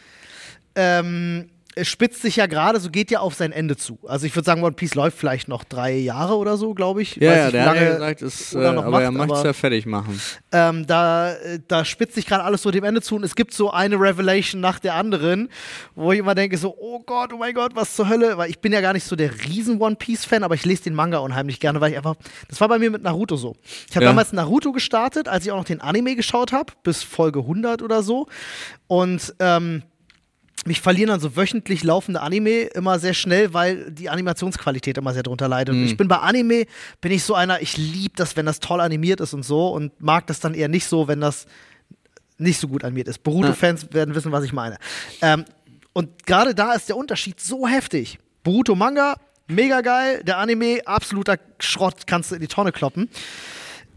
[0.74, 3.98] ähm, es spitzt sich ja gerade, so geht ja auf sein Ende zu.
[4.06, 7.16] Also ich würde sagen, One Piece läuft vielleicht noch drei Jahre oder so, glaube ich.
[7.16, 9.28] Ja, ja, wie der hat ja lange gesagt, ist, äh, oder noch aber er macht,
[9.28, 10.20] möchte es ja fertig machen.
[10.52, 13.54] ähm, da, äh, da spitzt sich gerade alles so dem Ende zu und es gibt
[13.54, 15.48] so eine Revelation nach der anderen,
[15.94, 18.58] wo ich immer denke so, oh Gott, oh mein Gott, was zur Hölle, weil ich
[18.60, 21.18] bin ja gar nicht so der riesen One Piece Fan, aber ich lese den Manga
[21.18, 22.16] unheimlich gerne, weil ich einfach,
[22.48, 23.56] das war bei mir mit Naruto so.
[23.88, 24.10] Ich habe Ja.
[24.10, 28.02] damals Naruto gestartet, als ich auch noch den Anime geschaut habe, bis Folge 100 oder
[28.02, 28.26] so
[28.88, 29.82] und ähm,
[30.64, 35.22] mich verlieren dann so wöchentlich laufende Anime immer sehr schnell, weil die Animationsqualität immer sehr
[35.22, 35.74] drunter leidet.
[35.74, 36.66] Und ich bin bei Anime,
[37.00, 40.00] bin ich so einer, ich liebe das, wenn das toll animiert ist und so und
[40.00, 41.46] mag das dann eher nicht so, wenn das
[42.38, 43.22] nicht so gut animiert ist.
[43.22, 44.78] Boruto-Fans werden wissen, was ich meine.
[45.20, 45.44] Ähm,
[45.92, 48.18] und gerade da ist der Unterschied so heftig.
[48.42, 49.16] Boruto Manga,
[49.48, 53.08] mega geil, der Anime, absoluter Schrott, kannst du in die Tonne kloppen.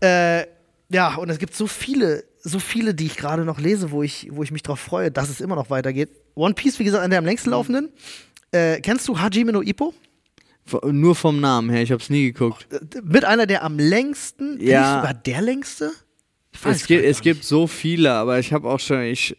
[0.01, 0.45] Äh,
[0.89, 4.27] ja, und es gibt so viele, so viele, die ich gerade noch lese, wo ich,
[4.31, 6.09] wo ich mich darauf freue, dass es immer noch weitergeht.
[6.35, 7.89] One Piece, wie gesagt, einer der am längsten laufenden.
[8.51, 9.93] Äh, kennst du Hajime no Ippo?
[10.91, 12.67] Nur vom Namen her, ich habe es nie geguckt.
[12.71, 14.81] Äh, Mit einer der am längsten, Ja.
[14.81, 15.91] ich sogar der längste?
[16.63, 19.35] Es, gibt, es gibt so viele, aber ich habe auch schon, ich,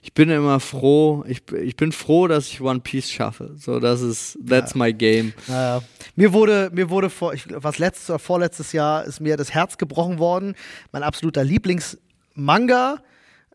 [0.00, 3.54] ich bin immer froh, ich, ich bin froh, dass ich One Piece schaffe.
[3.58, 5.32] So, das ist, that's my game.
[5.48, 5.82] Naja.
[6.16, 9.76] Mir wurde, mir wurde vor, ich, was letztes oder vorletztes Jahr ist mir das Herz
[9.76, 10.54] gebrochen worden.
[10.92, 13.02] Mein absoluter Lieblingsmanga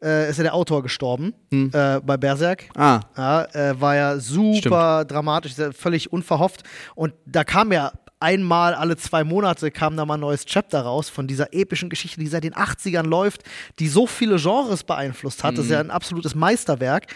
[0.02, 2.66] äh, ist ja der Autor gestorben äh, bei Berserk.
[2.76, 6.64] Ah, Ja, äh, war ja super dramatisch, sehr- völlig unverhofft.
[6.96, 7.92] Und da kam ja
[8.22, 12.20] einmal alle zwei Monate kam da mal ein neues Chapter raus von dieser epischen Geschichte,
[12.20, 13.44] die seit den 80ern läuft,
[13.80, 15.58] die so viele Genres beeinflusst hat.
[15.58, 17.08] Das ist ja ein absolutes Meisterwerk.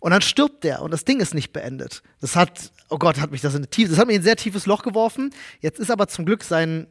[0.00, 2.02] Und dann stirbt der und das Ding ist nicht beendet.
[2.20, 4.24] Das hat, oh Gott, hat mich das in ein tief, das hat mich in ein
[4.24, 5.30] sehr tiefes Loch geworfen.
[5.60, 6.88] Jetzt ist aber zum Glück sein,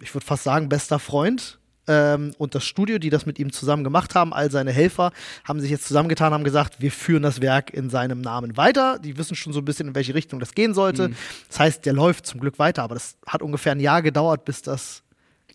[0.00, 1.58] ich würde fast sagen, bester Freund
[1.88, 5.10] ähm, und das Studio, die das mit ihm zusammen gemacht haben, all seine Helfer,
[5.44, 8.98] haben sich jetzt zusammengetan, haben gesagt, wir führen das Werk in seinem Namen weiter.
[8.98, 11.10] Die wissen schon so ein bisschen, in welche Richtung das gehen sollte.
[11.48, 14.62] Das heißt, der läuft zum Glück weiter, aber das hat ungefähr ein Jahr gedauert, bis
[14.62, 15.02] das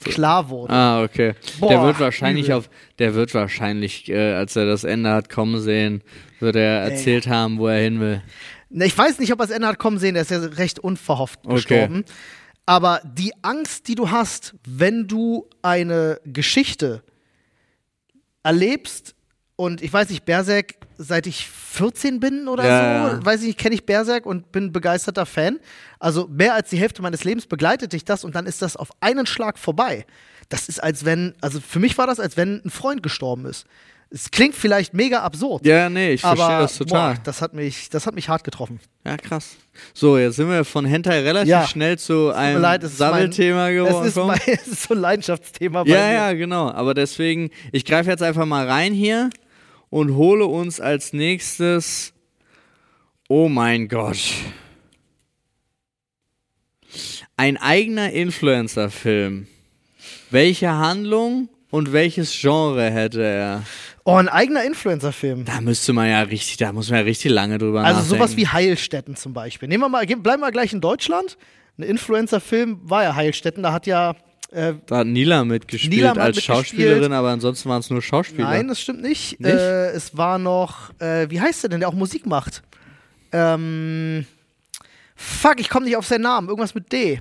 [0.04, 0.74] klar wurde.
[0.74, 1.34] ah, okay.
[1.60, 2.70] Boah, der wird wahrscheinlich auf,
[3.00, 6.04] der wird wahrscheinlich, äh, als er das Ende hat kommen sehen,
[6.40, 8.22] wird er erzählt haben, wo er hin will.
[8.70, 10.78] Ne, Ich weiß nicht, ob er das Ende hat kommen sehen, der ist ja recht
[10.80, 11.56] unverhofft Okay.
[11.56, 12.04] gestorben.
[12.68, 17.02] Aber die Angst, die du hast, wenn du eine Geschichte
[18.44, 19.16] erlebst,
[19.56, 23.58] und ich weiß nicht, Berserk, seit ich 14 bin oder Ja, so, weiß ich nicht,
[23.58, 25.60] kenne ich Berserk und bin begeisterter Fan.
[25.98, 28.92] Also mehr als die Hälfte meines Lebens begleitet dich das und dann ist das auf
[29.00, 30.06] einen Schlag vorbei.
[30.50, 33.66] Das ist als wenn, also für mich war das, als wenn ein Freund gestorben ist.
[34.10, 35.66] Es klingt vielleicht mega absurd.
[35.66, 37.16] Ja, nee, ich verstehe das total.
[37.16, 38.80] Boah, das, hat mich, das hat mich hart getroffen.
[39.06, 39.58] Ja, krass.
[39.94, 41.68] So, jetzt sind wir von Hentai relativ Ja.
[41.68, 44.08] schnell zu einem leid, Sammelthema geworden.
[44.08, 46.14] Es ist, mein, es ist so ein Leidenschaftsthema bei Ja, mir.
[46.14, 46.72] ja, genau.
[46.72, 49.30] Aber deswegen, ich greife jetzt einfach mal rein hier
[49.90, 52.14] und hole uns als nächstes.
[53.28, 54.20] Oh mein Gott.
[57.36, 59.48] Ein eigener Influencer-Film.
[60.32, 63.64] Welche Handlung und welches Genre hätte er?
[64.10, 65.44] Oh, ein eigener Influencer-Film.
[65.44, 68.18] Da müsste man ja richtig, da muss man ja richtig lange drüber Also nachdenken.
[68.24, 69.68] sowas wie Heilstätten zum Beispiel.
[69.68, 71.38] Nehmen wir mal, bleiben wir gleich in Deutschland.
[71.78, 74.16] Ein Influencer-Film war ja Heilstätten, da hat ja
[74.52, 76.58] äh, Da hat Nila mitgespielt Nila als mitgespielt.
[76.58, 78.48] Schauspielerin, aber ansonsten waren es nur Schauspieler.
[78.48, 79.42] Nein, das stimmt nicht.
[79.42, 79.54] Nicht?
[79.54, 82.64] Äh, es war noch, äh, wie heißt der denn, der auch Musik macht?
[83.34, 84.26] Ähm,
[85.18, 86.48] fuck, ich komme nicht auf seinen Namen.
[86.48, 87.20] Irgendwas mit D.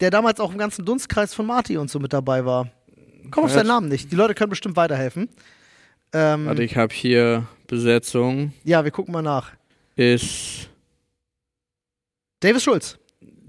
[0.00, 2.68] Der damals auch im ganzen Dunstkreis von Marty und so mit dabei war.
[3.30, 4.10] Komm auf seinen Namen nicht.
[4.10, 5.28] Die Leute können bestimmt weiterhelfen.
[6.12, 8.52] Ähm, Warte, ich habe hier Besetzung.
[8.64, 9.52] ja, wir gucken mal nach.
[9.96, 10.68] Ist
[12.40, 12.96] Davis Schulz.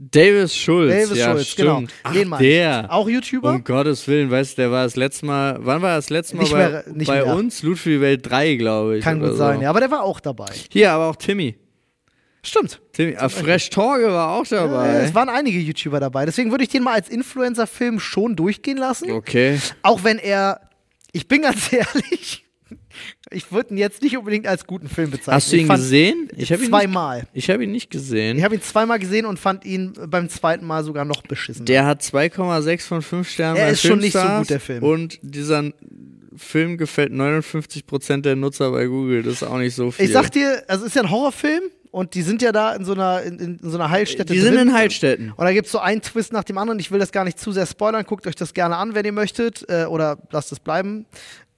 [0.04, 0.92] Davis Schulz.
[0.92, 1.68] Davis ja, Schulz, stimmt.
[1.68, 1.92] genau.
[2.04, 2.88] Ach, Den der.
[2.92, 3.52] Auch YouTuber.
[3.52, 6.42] Um Gottes Willen, weißt du, der war das letzte Mal, wann war das letzte Mal
[6.44, 7.62] Nicht bei, mehr- bei uns?
[7.62, 9.04] Loot für die Welt 3, glaube ich.
[9.04, 9.36] Kann gut so.
[9.36, 9.70] sein, ja.
[9.70, 10.50] Aber der war auch dabei.
[10.72, 11.56] Hier, aber auch Timmy.
[12.44, 12.82] Stimmt.
[12.94, 14.94] Timmy ah, Fresh Torge war auch Äh, dabei.
[15.04, 16.26] es waren einige YouTuber dabei.
[16.26, 19.12] Deswegen würde ich den mal als Influencer-Film schon durchgehen lassen.
[19.12, 19.60] okay.
[19.84, 20.60] Auch wenn er,
[21.12, 22.46] ich bin ganz ehrlich,
[23.30, 25.36] ich würde ihn jetzt nicht unbedingt als guten Film bezeichnen.
[25.36, 26.30] Hast du Ich ihn fand- gesehen?
[26.36, 27.28] Ich habe ihn, nicht- Zweimal.
[27.34, 28.38] ich hab ihn nicht gesehen.
[28.38, 31.66] Ich habe ihn zweimal gesehen und fand ihn beim zweiten Mal sogar noch beschissen.
[31.66, 34.60] Der hat 2,6 von 5 Sternen Er bei ist schon nicht so Filmstars gut, der
[34.60, 34.84] Film.
[34.84, 35.72] Und dieser
[36.36, 39.22] Film gefällt 59% der Nutzer bei Google.
[39.24, 40.06] Das ist auch nicht so viel.
[40.06, 41.62] ich sag dir, also es ist ja ein Horrorfilm
[41.92, 44.56] und die sind ja da in so einer, in, in so einer Heilstätte die sind
[44.56, 44.70] drin.
[44.70, 45.32] in Heilstätten.
[45.32, 46.80] Und da gibt es so einen Twist nach dem anderen.
[46.80, 48.06] Ich will das gar nicht zu sehr spoilern.
[48.06, 49.70] Guckt euch das gerne an, wenn ihr möchtet.
[49.70, 51.06] Äh, oder lasst es bleiben.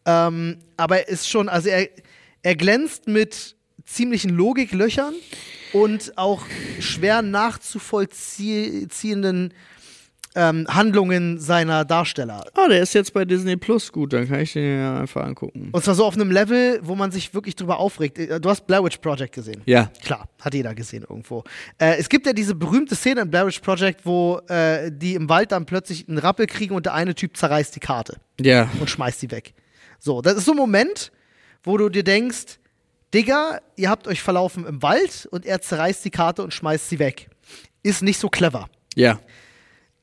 [0.06, 1.88] Ähm, aber er ist schon, also er,
[2.42, 3.56] er glänzt mit
[3.86, 5.14] ziemlichen Logiklöchern
[5.72, 6.42] und auch
[6.80, 9.54] schwer nachzuvollziehenden
[10.36, 12.44] ähm, Handlungen seiner Darsteller.
[12.56, 14.14] Ah, der ist jetzt bei Disney Plus gut.
[14.14, 15.70] Dann kann ich den ja einfach angucken.
[15.72, 18.18] Und zwar so auf einem Level, wo man sich wirklich drüber aufregt.
[18.20, 19.62] Äh, Du hast Blair Witch Project gesehen.
[19.66, 19.92] Ja.
[20.04, 21.44] Klar, hat jeder gesehen irgendwo.
[21.78, 25.30] Äh, es gibt ja diese berühmte Szene in Blair Witch Project, wo äh, die im
[25.30, 28.70] Wald dann plötzlich einen Rappel kriegen und der eine Typ zerreißt die Karte Ja.
[28.80, 29.54] und schmeißt sie weg.
[30.00, 31.12] So, das ist so ein Moment,
[31.64, 32.60] wo du dir denkst,
[33.14, 36.98] Digga, ihr habt euch verlaufen im Wald und er zerreißt die Karte und schmeißt sie
[36.98, 37.30] weg.
[37.84, 38.68] Ist nicht so clever.
[38.96, 39.20] Ja.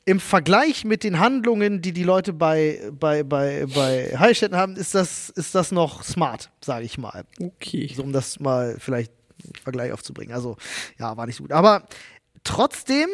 [0.05, 4.95] Im Vergleich mit den Handlungen, die die Leute bei, bei, bei, bei Heilstätten haben, ist
[4.95, 7.25] das, ist das noch smart, sage ich mal.
[7.41, 7.93] Okay.
[7.95, 9.13] So, um das mal vielleicht
[9.45, 10.35] im Vergleich aufzubringen.
[10.35, 10.57] Also,
[10.99, 11.53] ja, war nicht so gut.
[11.53, 11.87] Aber
[12.45, 13.09] trotzdem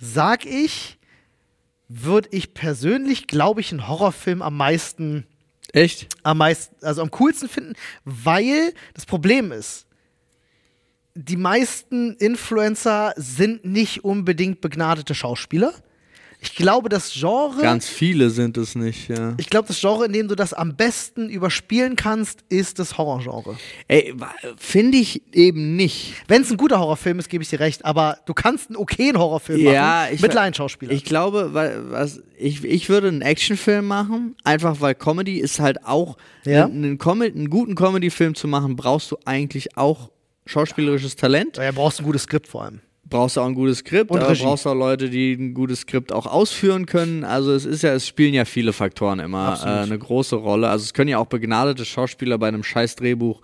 [0.00, 0.98] sag ich,
[1.88, 5.26] würde ich persönlich, glaube ich, einen Horrorfilm am meisten,
[5.72, 6.06] Echt?
[6.22, 7.74] am meisten, also am coolsten finden,
[8.04, 9.86] weil das Problem ist,
[11.14, 15.74] die meisten Influencer sind nicht unbedingt begnadete Schauspieler.
[16.40, 17.60] Ich glaube, das Genre.
[17.60, 19.34] Ganz viele sind es nicht, ja.
[19.38, 23.56] ich glaube, das Genre, in dem du das am besten überspielen kannst, ist das Horrorgenre.
[23.88, 24.14] Ey,
[24.56, 26.14] finde ich eben nicht.
[26.28, 29.18] Wenn es ein guter Horrorfilm ist, gebe ich dir recht, aber du kannst einen okayen
[29.18, 30.94] Horrorfilm Ja, machen ich mit Laienschauspielern.
[30.94, 35.84] Ich glaube, weil, was, ich, ich würde einen Actionfilm machen, einfach weil Comedy ist halt
[35.84, 36.66] auch, Ja.
[36.66, 40.10] einen, einen, Com einen guten Comedy-Film zu machen, brauchst du eigentlich auch
[40.46, 42.80] schauspielerisches Talent, Ja, brauchst ein gutes Skript vor allem.
[43.08, 44.44] Brauchst du auch ein gutes Skript, Und aber Regie.
[44.44, 47.24] brauchst auch Leute, die ein gutes Skript auch ausführen können.
[47.24, 50.68] Also es ist ja, es spielen ja viele Faktoren immer äh, eine große Rolle.
[50.68, 53.40] Also es können ja auch begnadete Schauspieler bei einem scheiß Drehbuch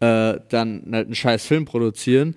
[0.00, 2.36] äh, dann halt einen scheiß Film produzieren.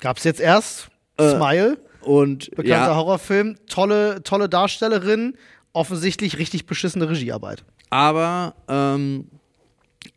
[0.00, 5.34] Gab's jetzt erst Äh, Smile, Und bekannter ja, Horrorfilm, tolle, tolle Darstellerin,
[5.72, 7.64] offensichtlich richtig beschissene Regiearbeit.
[7.90, 9.28] Aber ähm,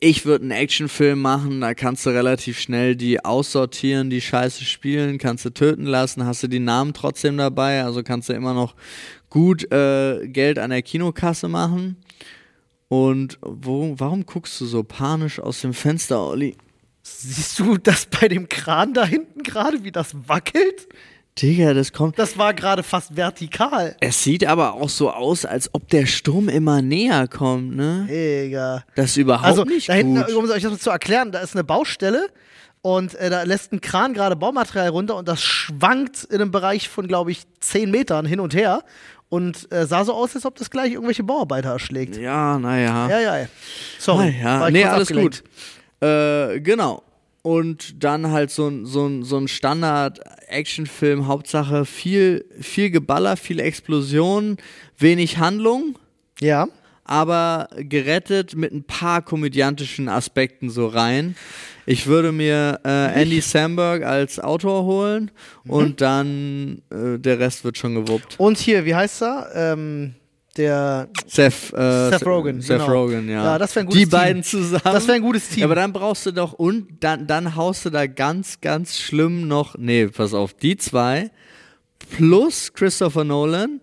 [0.00, 5.18] ich würde einen Actionfilm machen, da kannst du relativ schnell die aussortieren, die Scheiße spielen,
[5.18, 8.74] kannst du töten lassen, hast du die Namen trotzdem dabei, also kannst du immer noch
[9.28, 11.96] gut äh, Geld an der Kinokasse machen.
[12.88, 16.56] Und wo, warum guckst du so panisch aus dem Fenster, Olli?
[17.02, 20.88] Siehst du das bei dem Kran da hinten gerade, wie das wackelt?
[21.40, 22.18] Digga, das kommt.
[22.18, 23.96] Das war gerade fast vertikal.
[24.00, 28.06] Es sieht aber auch so aus, als ob der Sturm immer näher kommt, ne?
[28.08, 28.84] Digga.
[28.96, 30.34] Das ist überhaupt Also, nicht da hinten, gut.
[30.34, 32.28] um euch das mal zu erklären, da ist eine Baustelle
[32.82, 36.88] und äh, da lässt ein Kran gerade Baumaterial runter und das schwankt in einem Bereich
[36.88, 38.82] von, glaube ich, 10 Metern hin und her
[39.28, 42.16] und äh, sah so aus, als ob das gleich irgendwelche Bauarbeiter erschlägt.
[42.16, 43.08] Ja, naja.
[43.10, 43.46] Ja, ja.
[43.98, 44.34] Sorry.
[44.42, 44.70] Ah, ja.
[44.70, 45.42] Nee, alles abgelenkt.
[46.00, 46.08] gut.
[46.08, 47.02] Äh, genau.
[47.42, 53.60] Und dann halt so ein, so ein, so ein Standard-Actionfilm, Hauptsache viel, viel Geballer, viel
[53.60, 54.56] Explosion,
[54.98, 55.98] wenig Handlung,
[56.40, 56.68] Ja.
[57.04, 61.36] aber gerettet mit ein paar komödiantischen Aspekten so rein.
[61.86, 65.30] Ich würde mir äh, Andy Samberg als Autor holen
[65.64, 65.70] Mhm.
[65.70, 68.34] und dann äh, der Rest wird schon gewuppt.
[68.38, 69.48] Und hier, wie heißt er?
[69.54, 70.14] Ähm,
[70.58, 72.92] der Seth, äh, Seth Rogen, Seth genau.
[72.92, 73.44] Rogen, ja.
[73.44, 74.10] Ja, das ein gutes Die Team.
[74.10, 74.82] beiden zusammen.
[74.84, 75.64] Das wäre ein gutes Team.
[75.64, 79.76] Aber dann brauchst du doch und dann, dann haust du da ganz, ganz schlimm noch.
[79.78, 81.30] Nee, pass auf, die zwei
[82.16, 83.80] plus Christopher Nolan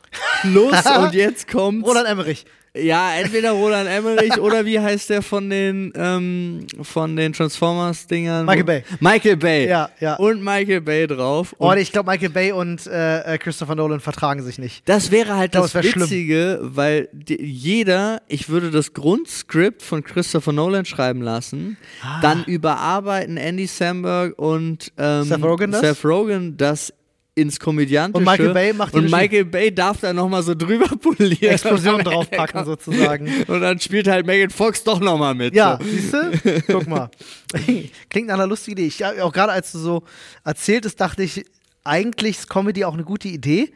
[0.42, 1.84] plus und jetzt kommt.
[1.84, 2.44] Roland Emmerich.
[2.80, 8.46] Ja, entweder Roland Emmerich oder wie heißt der von den ähm, von den Transformers-Dingern?
[8.46, 8.82] Michael Bay.
[9.00, 9.68] Michael Bay.
[9.68, 10.16] Ja, ja.
[10.16, 11.54] Und Michael Bay drauf.
[11.58, 14.88] Oh, Und nee, ich glaube, Michael Bay und äh, äh, Christopher Nolan vertragen sich nicht.
[14.88, 16.02] Das wäre halt glaube, das wär schlimm.
[16.04, 21.76] Witzige, weil die, jeder, ich würde das Grundskript von Christopher Nolan schreiben lassen,
[22.22, 25.80] dann überarbeiten Andy Samberg und ähm, Seth Rogen das?
[25.80, 26.92] Seth Rogen das
[27.38, 28.18] ins Komödiantische.
[28.18, 29.10] Und Michael Bay macht Und.
[29.10, 31.52] Michael Bay darf da nochmal so drüber polieren.
[31.52, 33.28] Explosion draufpacken kommt- sozusagen.
[33.46, 35.54] Und dann spielt halt Megan Fox doch nochmal mit.
[35.54, 35.88] Ja, So.
[35.88, 36.62] siehst du?
[36.66, 37.10] Guck mal.
[38.10, 38.86] Klingt nach einer lustigen Idee.
[38.88, 40.02] Ich, auch gerade als du so
[40.44, 41.44] erzähltest, dachte ich,
[41.84, 43.72] eigentlich ist Comedy auch eine gute Idee.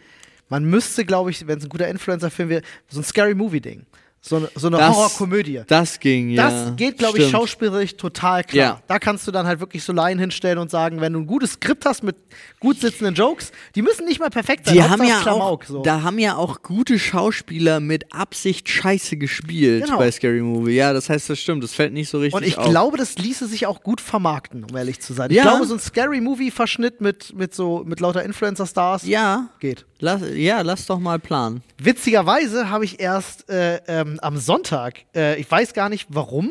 [0.48, 3.86] Man müsste, glaube ich, wenn es ein guter Influencer-Film wäre, so ein Scary Movie-Ding.
[4.24, 5.62] So, eine- so eine Das- Horrorkomödie.
[5.66, 6.48] Das ging, ja.
[6.48, 8.64] Das geht, glaube ich, schauspielerisch total klar.
[8.76, 8.80] Ja.
[8.86, 11.54] Da kannst du dann halt wirklich so Laien hinstellen und sagen, wenn du ein gutes
[11.54, 12.14] Skript hast mit
[12.60, 14.74] gut sitzenden Jokes, die müssen nicht mal perfekt sein.
[14.74, 15.82] Die haben ja Klamauk, auch, so.
[15.82, 19.98] da haben ja auch gute Schauspieler mit Absicht scheiße gespielt Genau.
[19.98, 20.74] bei Scary Movie.
[20.74, 21.64] Ja, das heißt, das stimmt.
[21.64, 22.68] Das fällt nicht so richtig Und ich auf.
[22.68, 25.30] glaube, das ließe sich auch gut vermarkten, um ehrlich zu sein.
[25.32, 25.42] Ich Ja.
[25.42, 29.84] glaube, so ein Scary-Movie-Verschnitt mit, mit, so, mit lauter Influencer-Stars ja, geht.
[29.98, 31.62] lass, ja, lass doch mal planen.
[31.78, 36.50] Witzigerweise habe ich erst äh, ähm, am Sonntag, äh, ich weiß gar nicht warum,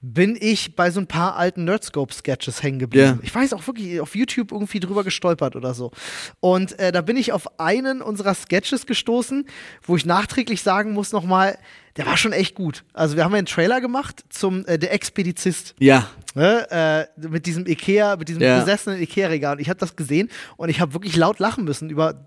[0.00, 3.04] bin ich bei so ein paar alten Nerdscope-Sketches hängen geblieben.
[3.04, 3.18] Ja.
[3.22, 5.90] Ich weiß auch wirklich auf YouTube irgendwie drüber gestolpert oder so.
[6.38, 9.46] Und äh, da bin ich auf einen unserer Sketches gestoßen,
[9.82, 11.58] wo ich nachträglich sagen muss nochmal,
[11.96, 12.84] der war schon echt gut.
[12.92, 15.74] Also wir haben ja einen Trailer gemacht zum äh, Der Expedizist.
[15.80, 16.70] Ja, Ne,
[17.18, 18.60] äh, mit diesem Ikea, mit diesem Ja.
[18.60, 19.56] besessenen Ikea-Regal.
[19.56, 22.24] Und ich habe das gesehen und ich habe wirklich laut lachen müssen über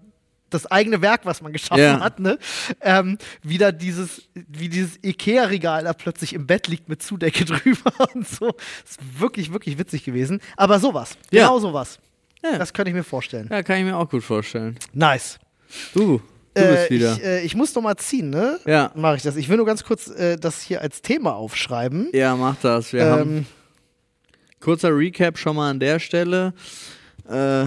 [0.53, 1.99] das eigene Werk, was man geschaffen Ja.
[1.99, 2.37] hat, ne?
[2.81, 8.27] Ähm, wieder dieses, wie dieses Ikea-Regal da plötzlich im Bett liegt mit Zudecke drüber und
[8.27, 8.49] so.
[8.87, 10.39] ist wirklich, wirklich witzig gewesen.
[10.57, 11.17] Aber sowas.
[11.31, 11.47] Ja.
[11.47, 11.99] Genau sowas.
[12.43, 12.57] Ja.
[12.57, 13.47] Das könnte ich mir vorstellen.
[13.51, 14.77] ja, kann ich mir auch gut vorstellen.
[14.93, 15.37] Nice.
[15.93, 16.21] Du,
[16.53, 17.13] du Äh, bist wieder.
[17.13, 18.59] Ich, äh, ich muss noch mal ziehen, ne?
[18.65, 18.91] Ja.
[18.95, 19.35] Mache ich das.
[19.35, 22.09] Ich will nur ganz kurz äh, das hier als Thema aufschreiben.
[22.13, 22.93] ja, mach das.
[22.93, 23.45] Wir haben Ähm,
[24.59, 26.53] kurzer Recap schon mal an der Stelle.
[27.29, 27.65] Äh,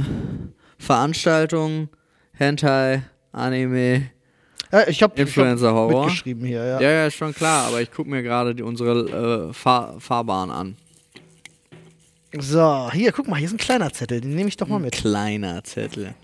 [0.79, 1.89] Veranstaltung,
[2.35, 4.11] Hentai, Anime,
[4.75, 6.07] äh, ich habe Influencer-Horror.
[6.07, 6.81] mitgeschrieben hier, ja.
[6.81, 10.77] Ja, ja, ist schon klar, aber ich gucke mir gerade unsere äh, Fahr Fahrbahn an.
[12.37, 14.93] So, hier, guck mal, hier ist ein kleiner Zettel, den nehme ich doch mal mit.
[14.95, 16.15] Kleiner Zettel.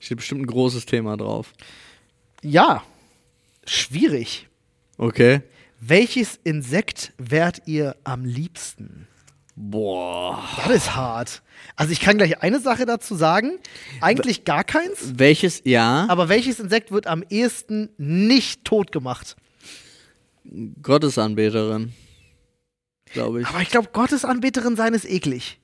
[0.00, 1.52] Steht bestimmt ein großes Thema drauf.
[2.42, 2.82] Ja,
[3.66, 4.48] schwierig.
[4.96, 5.42] Okay.
[5.80, 9.06] Welches Insekt wärt ihr am liebsten?
[9.60, 10.40] Boah.
[10.66, 11.42] Das ist hart.
[11.74, 13.58] Also ich kann gleich eine Sache dazu sagen.
[14.00, 15.14] Eigentlich gar keins.
[15.16, 19.36] Welches, ja, Aber welches Insekt wird am ehesten nicht tot gemacht?
[20.80, 21.92] Gottesanbeterin.
[23.12, 23.48] Glaube ich.
[23.48, 25.58] Aber ich glaube, Gottesanbeterin sein ist eklig.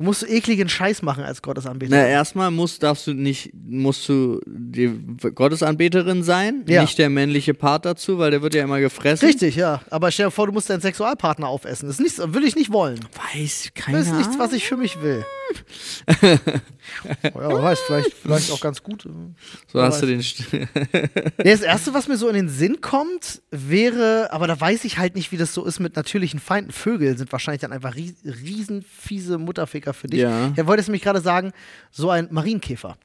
[0.00, 2.02] Du musst so ekligen Scheiß machen als Gottesanbeterin.
[2.02, 4.88] Na, erstmal musst, darfst du nicht, musst du die
[5.34, 6.80] Gottesanbeterin sein, Ja.
[6.80, 9.26] nicht der männliche Part dazu, weil der wird ja immer gefressen.
[9.28, 9.82] Richtig, ja.
[9.90, 11.86] Aber stell dir vor, du musst deinen Sexualpartner aufessen.
[11.86, 12.98] Das ist nichts, will ich nicht wollen.
[13.34, 14.40] Weiß, keine Das ist nichts, Ahnung.
[14.40, 15.22] was ich für mich will.
[16.22, 16.38] ja,
[17.34, 19.02] wer weiß, vielleicht, vielleicht auch ganz gut.
[19.02, 19.10] So
[19.72, 20.08] wer hast du weiß.
[20.08, 20.22] den.
[20.22, 20.68] St-
[21.44, 24.98] Nee, das erste, was mir so in den Sinn kommt, wäre, aber da weiß ich
[24.98, 26.72] halt nicht, wie das so ist mit natürlichen Feinden.
[26.72, 30.20] Vögel sind wahrscheinlich dann einfach ries riesen fiese Mutterficker für dich.
[30.20, 30.52] Ja.
[30.56, 31.52] Ja, wolltest du mich gerade sagen,
[31.90, 32.96] so ein Marienkäfer.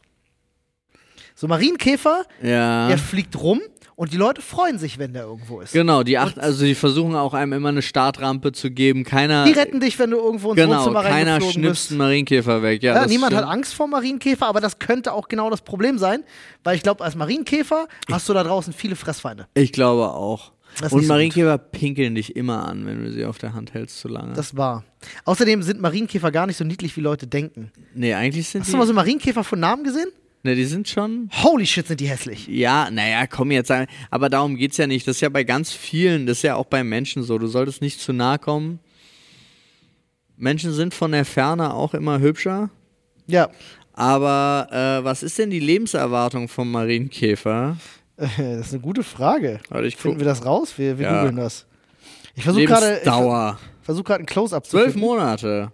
[1.35, 2.87] So Marienkäfer, ja.
[2.87, 3.61] der fliegt rum
[3.97, 5.73] und die Leute freuen sich, wenn der irgendwo ist.
[5.73, 9.03] Genau, die achten, also die versuchen auch einem immer eine Startrampe zu geben.
[9.03, 9.45] Keiner.
[9.45, 11.91] Die retten dich, wenn du irgendwo ins genau, Wohnzimmer keiner bist.
[11.91, 12.83] einen Marienkäfer weg.
[12.83, 13.53] Ja, Ja, niemand hat stimmt.
[13.53, 16.23] Angst vor Marienkäfer, aber das könnte auch genau das Problem sein,
[16.63, 19.47] weil ich glaube, als Marienkäfer hast du da draußen viele Fressfeinde.
[19.53, 20.51] Ich glaube auch.
[20.81, 23.99] Das Und so Marienkäfer pinkeln dich immer an, wenn du sie auf der Hand hältst
[23.99, 24.33] zu lange.
[24.33, 24.83] Das war.
[25.23, 27.71] Außerdem sind Marienkäfer gar nicht so niedlich, wie Leute denken.
[27.93, 28.71] nee, eigentlich sind Hast die.
[28.73, 30.09] du mal so Marienkäfer von Namen gesehen?
[30.43, 31.29] ne, die sind schon.
[31.43, 32.47] Holy shit, sind die hässlich.
[32.47, 33.71] Ja, naja, komm jetzt.
[34.11, 35.07] Aber darum geht's ja nicht.
[35.07, 37.37] Das ist ja bei ganz vielen, das ist ja auch bei Menschen so.
[37.39, 38.79] Du solltest nicht zu nahe kommen.
[40.37, 42.69] Menschen sind von der Ferne auch immer hübscher.
[43.27, 43.49] Ja.
[43.93, 47.77] Aber äh, was ist denn die Lebenserwartung vom Marienkäfer?
[48.17, 49.59] Das ist eine gute Frage.
[49.83, 50.73] Ich Finden wir das raus?
[50.77, 51.19] Wir, wir Ja.
[51.19, 51.65] googeln das.
[52.35, 53.59] Ich versuche gerade ich Lebensdauer.
[53.81, 54.95] versuch grad ein Close-Up zu Zwölf.
[54.95, 55.71] Monate.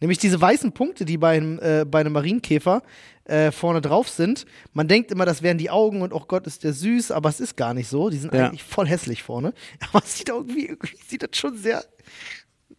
[0.00, 2.82] Nämlich diese weißen Punkte, die bei einem, äh, bei einem Marienkäfer
[3.24, 4.46] äh, vorne drauf sind.
[4.72, 7.40] Man denkt immer, das wären die Augen und oh Gott, ist der süß, aber es
[7.40, 8.08] ist gar nicht so.
[8.08, 8.46] Die sind Ja.
[8.46, 9.52] eigentlich voll hässlich vorne.
[9.92, 11.84] Aber es sieht irgendwie, irgendwie sieht das schon sehr.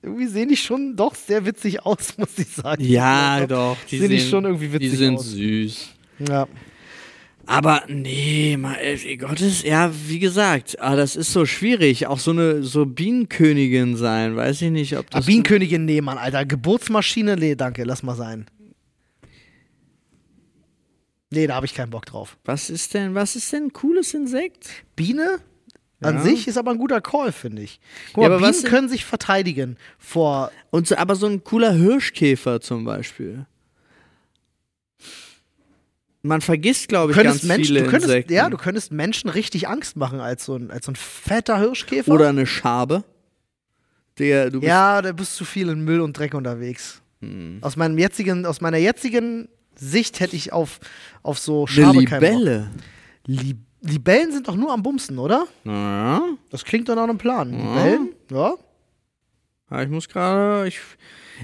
[0.01, 2.83] Irgendwie sehen die schon doch sehr witzig aus, muss ich sagen.
[2.83, 3.77] Ja, Also, doch.
[3.89, 5.25] Die sehen die schon irgendwie witzig Die sind aus.
[5.27, 5.89] süß.
[6.27, 6.47] Ja.
[7.51, 8.77] Aber nee, mal,
[9.17, 12.05] Gottes, ja, wie gesagt, ah, das ist so schwierig.
[12.05, 15.25] Auch so eine so Bienenkönigin sein, weiß ich nicht, ob Ah, das.
[15.25, 16.45] Bienenkönigin, nee, Mann, Alter.
[16.45, 18.45] Geburtsmaschine, nee, danke, lass mal sein.
[21.31, 22.37] Nee, da habe ich keinen Bock drauf.
[22.45, 24.69] Was ist denn, was ist denn ein cooles Insekt?
[24.95, 25.39] Biene
[26.01, 26.21] an Ja.
[26.21, 27.79] sich ist aber ein guter Call, finde ich.
[28.13, 30.51] Guck Ja, mal, aber was Bienen können sich verteidigen vor.
[30.69, 33.47] Und so, aber so ein cooler Hirschkäfer zum Beispiel.
[36.21, 38.33] Man vergisst, glaube ich, ganz Menschen, viele du könntest, Insekten.
[38.33, 42.11] ja, du könntest Menschen richtig Angst machen als so ein, als so ein fetter Hirschkäfer.
[42.11, 43.03] Oder eine Schabe.
[44.17, 47.01] Der, du bist, ja, da bist zu viel in Müll und Dreck unterwegs.
[47.21, 47.59] Hm.
[47.61, 50.79] Aus meinem jetzigen, aus meiner jetzigen Sicht hätte ich auf,
[51.23, 52.11] auf so Eine Schabe Bock.
[52.11, 52.69] Libelle.
[53.25, 55.47] Li Libellen sind doch nur am Bumsen, oder?
[55.63, 56.21] Ja.
[56.49, 57.49] Das klingt doch nach einem Plan.
[57.51, 58.09] Libellen?
[58.29, 58.55] Ja.
[59.71, 60.67] Ja, ich muss gerade.
[60.67, 60.79] Ich,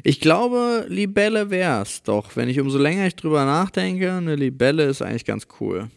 [0.04, 2.36] ich glaube, Libelle wär's doch.
[2.36, 5.90] Wenn ich umso länger ich drüber nachdenke, eine Libelle ist eigentlich ganz cool.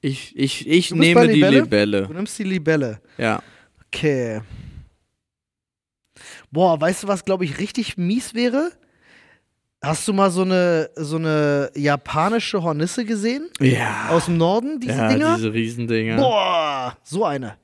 [0.00, 1.60] Ich, ich, ich nehme die Libelle?
[1.60, 2.06] Libelle.
[2.06, 3.00] Du nimmst die Libelle.
[3.16, 3.42] Ja.
[3.86, 4.42] Okay.
[6.50, 8.70] Boah, weißt du, was, glaube ich, richtig mies wäre?
[9.82, 13.48] Hast du mal so eine, so eine japanische Hornisse gesehen?
[13.60, 14.08] Ja.
[14.10, 15.36] Aus dem Norden, diese ja, Dinger?
[15.36, 16.16] diese Riesendinger.
[16.16, 17.56] Boah, so eine.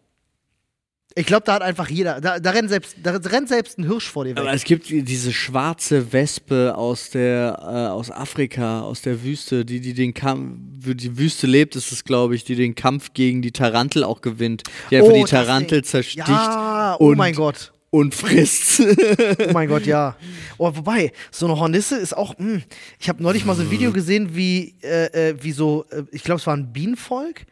[1.16, 4.08] Ich glaube, da hat einfach jeder, da, da, rennt selbst, da rennt selbst ein Hirsch
[4.08, 4.38] vor dir weg.
[4.38, 9.80] Aber es gibt diese schwarze Wespe aus der äh, aus Afrika, aus der Wüste, die
[9.80, 13.42] die den Kampf, für die Wüste lebt, ist es glaube ich, die den Kampf gegen
[13.42, 17.72] die Tarantel auch gewinnt, die einfach die das Tarantel zersticht Ja, oh und, mein Gott.
[17.90, 18.80] und frisst.
[18.80, 20.16] Oh mein Gott, ja.
[20.58, 22.38] Oh, wobei, so eine Hornisse ist auch.
[22.38, 22.60] Mh,
[23.00, 26.22] ich habe neulich mal so ein Video gesehen, wie, äh, äh, wie so, äh, ich
[26.22, 27.46] glaube, es war ein Bienenvolk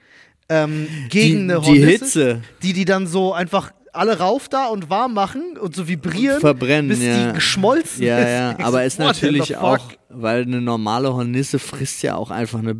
[0.48, 4.66] ähm, gegen die, eine die Hornisse, Hitze die die dann so einfach alle rauf da
[4.66, 7.28] und warm machen und so vibrieren, verbrennen, bis ja.
[7.28, 8.28] die geschmolzen Ja, ist.
[8.28, 12.76] ja, Ich aber ist natürlich auch, weil eine normale Hornisse frisst ja auch einfach eine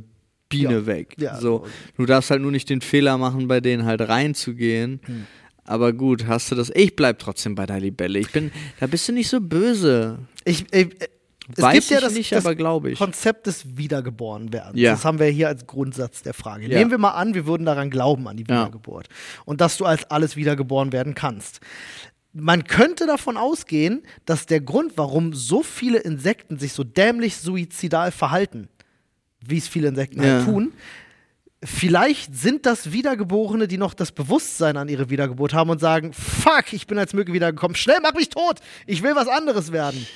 [0.49, 0.87] Biene Ja.
[0.87, 1.15] weg.
[1.19, 1.41] Ja.
[1.41, 1.67] So,
[1.97, 5.01] du darfst halt nur nicht den Fehler machen, bei denen halt reinzugehen.
[5.05, 5.27] Hm.
[5.65, 6.71] Aber gut, hast du das?
[6.75, 8.19] Ich bleib trotzdem bei der Libelle.
[8.19, 8.51] Ich bin,
[8.81, 10.19] da bist du nicht so böse.
[10.45, 10.89] Ich, äh,
[11.57, 12.99] es Weiß gibt ja das, nicht, das aber glaube ich.
[12.99, 14.79] Konzept des Wiedergeborenwerdens.
[14.79, 14.93] Ja.
[14.93, 16.67] Das haben wir hier als Grundsatz der Frage.
[16.67, 16.79] Ja.
[16.79, 18.61] Nehmen wir mal an, wir würden daran glauben, an die Ja.
[18.67, 19.09] Wiedergeburt.
[19.45, 21.61] Und dass du als alles wiedergeboren werden kannst.
[22.35, 28.13] Man könnte davon ausgehen, dass der Grund, warum so viele Insekten sich so dämlich suizidal
[28.13, 28.69] verhalten,
[29.41, 30.35] wie es viele Insekten Ja.
[30.37, 30.73] halt tun,
[31.65, 36.73] vielleicht sind das Wiedergeborene, die noch das Bewusstsein an ihre Wiedergeburt haben und sagen, fuck,
[36.73, 40.07] ich bin als Mücke wiedergekommen, schnell mach mich tot, ich will was anderes werden.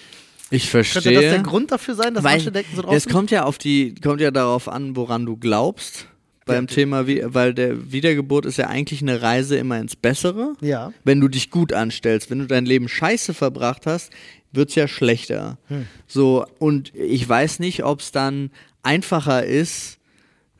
[0.52, 1.02] Ich verstehe.
[1.02, 3.44] Könnte das der Grund dafür sein, dass Weil manche denken so drauf es kommt ja
[3.44, 6.06] auf die, kommt ja darauf an, woran du glaubst.
[6.44, 6.74] Beim Ja.
[6.74, 10.54] Thema, weil der Wiedergeburt ist ja eigentlich eine Reise immer ins Bessere.
[10.60, 10.92] Ja.
[11.04, 14.10] Wenn du dich gut anstellst, wenn du dein Leben scheiße verbracht hast,
[14.50, 15.58] wird's ja schlechter.
[15.68, 15.86] Hm.
[16.08, 18.50] So, und ich weiß nicht, ob es dann
[18.82, 19.98] einfacher ist,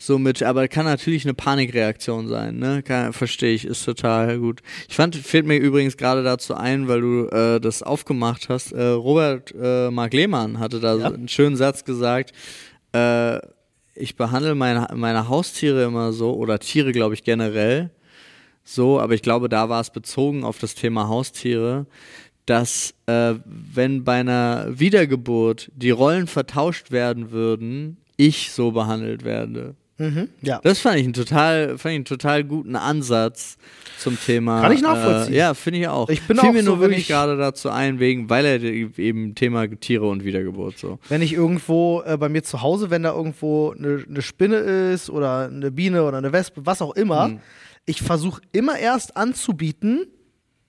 [0.07, 2.83] so mit, aber kann natürlich eine Panikreaktion sein, ne?
[3.13, 4.61] Verstehe ich, ist total gut.
[4.89, 8.73] Ich fand, fällt mir übrigens gerade dazu ein, weil du äh, das aufgemacht hast.
[8.73, 11.09] Äh, Robert äh, Mark Lehmann hatte da Ja.
[11.09, 12.33] so einen schönen Satz gesagt.
[12.93, 13.39] Äh,
[13.95, 17.91] ich behandle meine, meine Haustiere immer so, oder Tiere, glaube ich, generell
[18.65, 21.87] so, aber ich glaube, da war es bezogen auf das Thema Haustiere,
[22.47, 29.77] dass äh, wenn bei einer Wiedergeburt die Rollen vertauscht werden würden, ich so behandelt werde.
[30.11, 30.29] Mhm.
[30.43, 30.61] Ja.
[30.63, 33.57] Das fand ich einen total, fand ich einen total guten Ansatz
[33.99, 34.61] zum Thema.
[34.61, 35.35] Kann ich nachvollziehen.
[35.35, 36.09] Äh, ja, finde ich auch.
[36.09, 38.63] Ich bin Fiel auch mir so, nur wirklich ich- gerade dazu ein, wegen, weil er
[38.63, 40.99] eben Thema Tiere und Wiedergeburt so.
[41.09, 45.09] Wenn ich irgendwo äh, bei mir zu Hause, wenn da irgendwo eine, eine Spinne ist
[45.11, 47.41] oder eine Biene oder eine Wespe, was auch immer, Mhm.
[47.87, 50.07] ich versuche immer erst anzubieten,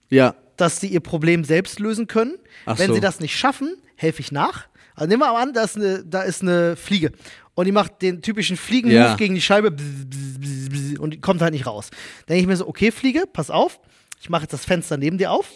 [0.10, 2.36] Ja, dass sie ihr Problem selbst lösen können.
[2.68, 2.94] Ach Wenn so.
[2.94, 4.68] sie das nicht schaffen, helfe ich nach.
[4.96, 7.12] Also nehmen wir mal an, da ist eine, da ist eine Fliege.
[7.56, 9.16] Und die macht den typischen Fliegenmove Ja.
[9.16, 10.08] gegen die Scheibe bzz,
[10.40, 11.90] bzz, bzz, und die kommt halt nicht raus.
[12.26, 13.80] Dann denke ich mir so, okay, Fliege, pass auf,
[14.22, 15.50] ich mache jetzt das Fenster neben dir auf.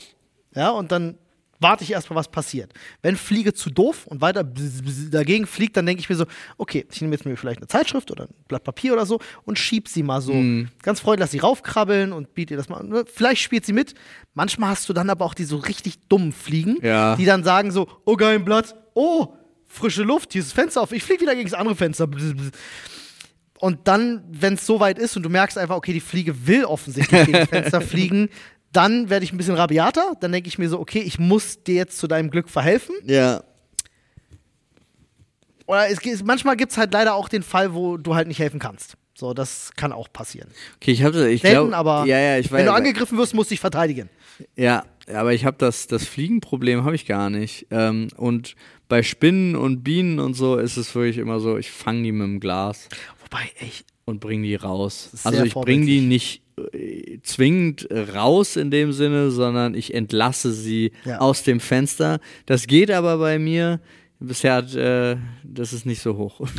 [0.53, 1.17] Ja, und dann
[1.59, 2.71] warte ich erstmal, was passiert.
[3.01, 6.25] Wenn Fliege zu doof und weiter dagegen fliegt, dann denke ich mir so,
[6.57, 9.57] okay, ich nehme jetzt mir vielleicht eine Zeitschrift oder ein Blatt Papier oder so und
[9.57, 10.69] schieb sie mal so Mhm.
[10.83, 12.77] ganz freundlich, lass sie raufkrabbeln und biete ihr das mal.
[12.77, 13.03] an.
[13.13, 13.93] Vielleicht spielt sie mit.
[14.33, 17.15] Manchmal hast du dann aber auch die so richtig dummen Fliegen, Ja.
[17.15, 19.33] die dann sagen so, oh geil, ein Blatt, oh,
[19.65, 22.07] frische Luft, hier ist das Fenster auf, ich fliege wieder gegen das andere Fenster.
[23.59, 27.25] Und dann, wenn es soweit ist und du merkst einfach, okay, die Fliege will offensichtlich
[27.25, 28.29] gegen das Fenster fliegen,
[28.71, 30.13] dann werde ich ein bisschen rabiater.
[30.19, 32.95] Dann denke ich mir so, okay, ich muss dir jetzt zu deinem Glück verhelfen.
[33.03, 33.43] ja.
[35.69, 38.57] Oder es, manchmal gibt es halt leider auch den Fall, wo du halt nicht helfen
[38.57, 38.95] kannst.
[39.13, 40.49] So, das kann auch passieren.
[40.77, 43.33] Okay, ich habe ich Selten, glaub, aber ja, ja, ich weiß, wenn du angegriffen wirst,
[43.33, 44.09] musst du dich verteidigen.
[44.55, 47.67] Ja, aber ich habe das, das Fliegenproblem habe ich gar nicht.
[47.69, 48.55] Ähm, und
[48.87, 52.27] bei Spinnen und Bienen und so ist es wirklich immer so, ich fange die mit
[52.27, 52.87] dem Glas
[53.29, 55.09] Wobei, echt, und bringe die raus.
[55.13, 56.41] Sehr Also ich bringe die nicht
[56.73, 61.19] äh, zwingend raus in dem Sinne, sondern ich entlasse sie Ja.
[61.19, 62.19] aus dem Fenster.
[62.45, 63.81] Das geht aber bei mir.
[64.19, 66.41] Bisher hat, äh, das ist nicht so hoch.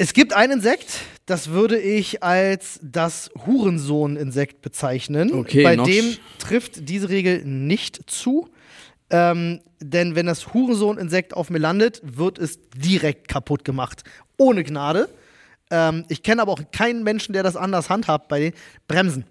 [0.00, 5.32] Es gibt ein Insekt, das würde ich als das Hurensohn-Insekt bezeichnen.
[5.34, 8.48] Okay, Bei dem trifft diese Regel nicht zu.
[9.10, 14.04] Ähm, denn wenn das Hurensohn-Insekt auf mir landet, wird es direkt kaputt gemacht.
[14.36, 15.08] Ohne Gnade.
[15.70, 18.52] Ähm, ich kenne aber auch keinen Menschen, der das anders handhabt bei den
[18.86, 19.24] Bremsen.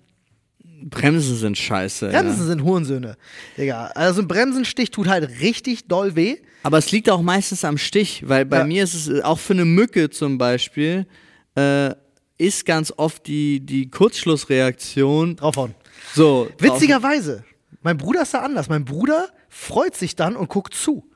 [0.83, 2.09] Bremsen sind scheiße.
[2.09, 2.45] Bremsen ja.
[2.45, 3.17] sind Hurensöhne.
[3.57, 3.87] Digga.
[3.95, 6.37] Also ein Bremsenstich tut halt richtig doll weh.
[6.63, 8.63] Aber es liegt auch meistens am Stich, weil bei Ja.
[8.65, 11.07] mir ist es äh, auch für eine Mücke zum Beispiel,
[11.55, 11.95] äh,
[12.37, 15.73] ist ganz oft die, die Kurzschlussreaktion Draufhauen.
[16.13, 16.47] so.
[16.59, 17.43] Witzigerweise,
[17.81, 18.69] mein Bruder ist da anders.
[18.69, 21.09] Mein Bruder freut sich dann und guckt zu.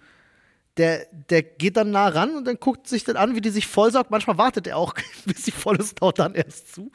[0.78, 3.68] Der, der geht dann nah ran und dann guckt sich dann an, wie die sich
[3.68, 4.10] vollsaugt.
[4.10, 4.94] Manchmal wartet er auch,
[5.26, 6.90] bis sie voll ist, haut dann erst zu.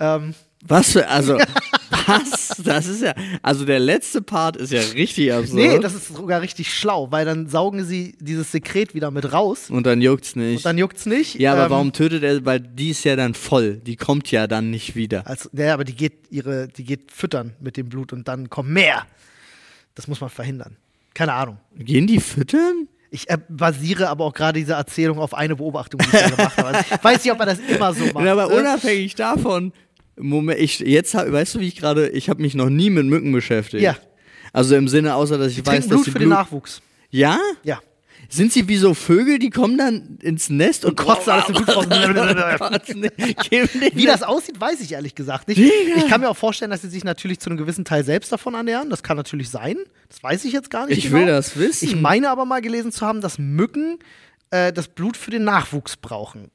[0.00, 0.34] Ähm,
[0.66, 1.38] Was für, also,
[2.06, 2.60] was?
[2.64, 5.54] Das ist ja, also der letzte Part ist ja richtig absurd.
[5.54, 9.70] nee, das ist sogar richtig schlau, weil dann saugen sie dieses Sekret wieder mit raus
[9.70, 10.56] und dann juckt's nicht.
[10.58, 11.36] und dann juckt's nicht.
[11.36, 12.44] ja, aber Ähm, warum tötet er?
[12.44, 13.76] Weil die ist ja dann voll.
[13.76, 15.24] Die kommt ja dann nicht wieder.
[15.28, 18.70] Also, ja, aber die geht ihre, die geht füttern mit dem Blut und dann kommt
[18.70, 19.06] mehr.
[19.94, 20.76] Das muss man verhindern.
[21.14, 21.58] Keine Ahnung.
[21.76, 22.88] Gehen die füttern?
[23.10, 26.56] Ich äh, basiere aber auch gerade diese Erzählung auf eine Beobachtung, die ich da gemacht
[26.56, 26.68] habe.
[26.68, 28.24] Also, ich weiß nicht, ob er das immer so macht.
[28.24, 28.54] Ja, aber ne?
[28.54, 29.72] unabhängig davon,
[30.16, 33.06] Moment, ich, jetzt, hab- weißt du, wie ich gerade, ich habe mich noch nie mit
[33.06, 33.82] Mücken beschäftigt.
[33.82, 33.96] Ja.
[34.52, 36.82] Also im Sinne, außer dass ich Die weiß, dass Blut sie für den Nachwuchs.
[37.10, 37.38] Ja?
[37.62, 37.80] Ja.
[38.30, 41.48] Sind sie wie so Vögel, die kommen dann ins Nest und, kotzen alles
[43.94, 45.58] Wie das aussieht, weiß ich ehrlich gesagt nicht.
[45.58, 48.54] Ich kann mir auch vorstellen, dass sie sich natürlich zu einem gewissen Teil selbst davon
[48.54, 48.88] ernähren.
[48.88, 49.76] Das kann natürlich sein.
[50.08, 51.18] Das weiß ich jetzt gar nicht Ich genau.
[51.18, 51.84] will das wissen.
[51.84, 53.98] Ich meine aber mal gelesen zu haben, dass Mücken
[54.50, 56.50] äh, das Blut für den Nachwuchs brauchen.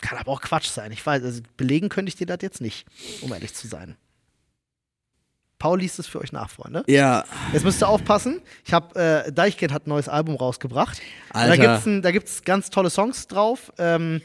[0.00, 0.92] Kann aber auch Quatsch sein.
[0.92, 2.86] Ich weiß, also belegen könnte ich dir das jetzt nicht,
[3.20, 3.96] um ehrlich zu sein.
[5.58, 6.84] Paul liest es für euch nach, Freunde.
[6.86, 8.40] Ja, Jetzt müsst ihr aufpassen.
[8.64, 11.00] Ich habe äh, Deichkind hat ein neues Album rausgebracht.
[11.34, 11.56] Und Alter.
[11.56, 13.72] Da gibt's ein, da gibt's ganz tolle Songs drauf.
[13.78, 14.20] Ähm,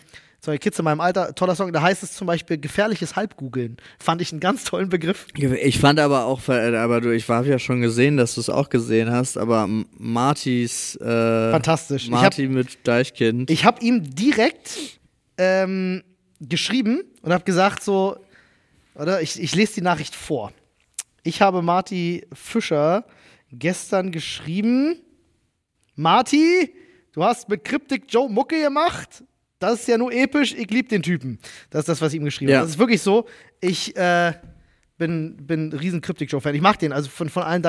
[0.46, 1.72] so Kids in meinem Alter, toller Song.
[1.72, 3.78] Da heißt es zum Beispiel gefährliches Halbgoogeln.
[3.98, 5.28] Fand ich einen ganz tollen Begriff.
[5.36, 8.70] ich fand aber auch, aber du, ich habe ja schon gesehen, dass du es auch
[8.70, 12.04] gesehen hast, aber Martis, äh, Fantastisch.
[12.06, 13.50] Ich Marty mit Deichkind.
[13.50, 15.00] Ich habe ihm direkt
[15.38, 16.04] ähm,
[16.42, 18.18] geschrieben und habe gesagt so,
[18.96, 20.52] oder ich, ich lese die Nachricht vor.
[21.24, 23.06] Ich habe Marty Fischer
[23.52, 24.98] gestern geschrieben,
[25.96, 26.74] Marty,
[27.14, 29.24] du hast mit Cryptic Joe Mucke gemacht.
[29.60, 30.54] Das ist ja nur episch.
[30.54, 31.40] Ich liebe den Typen.
[31.70, 32.58] Das ist das, was ich ihm geschrieben Ja.
[32.58, 32.66] habe.
[32.66, 33.26] Das ist wirklich so.
[33.62, 34.34] Ich äh,
[34.98, 36.54] bin, bin ein riesen Cryptic Joe-Fan.
[36.56, 36.92] Ich mag den.
[36.92, 37.62] Also von, von allen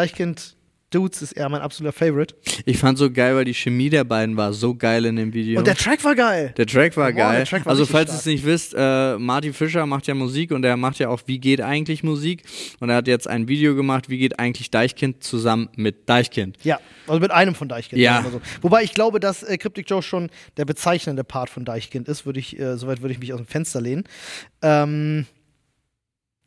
[0.94, 2.34] Deichkind-Dudes ist er mein absoluter Favorite.
[2.64, 5.58] Ich fand so geil, weil die Chemie der beiden war so geil in dem Video.
[5.58, 6.54] Und der Track war geil.
[6.56, 7.44] Der Track war on, geil.
[7.44, 10.64] Track war also, falls ihr es nicht wisst, äh, Marty Fischer macht ja Musik und
[10.64, 12.44] er macht ja auch Wie geht eigentlich Musik?
[12.80, 16.58] Und er hat jetzt ein Video gemacht, Wie geht eigentlich Deichkind zusammen mit Deichkind?
[16.62, 18.00] Ja, also mit einem von Deichkind.
[18.00, 18.24] Ja.
[18.30, 18.40] So.
[18.62, 22.40] Wobei ich glaube, dass äh, Cryptic Joe schon der bezeichnende Part von Deichkind ist, würde
[22.40, 24.04] ich, äh, soweit würde ich mich aus dem Fenster lehnen.
[24.62, 25.26] Ähm,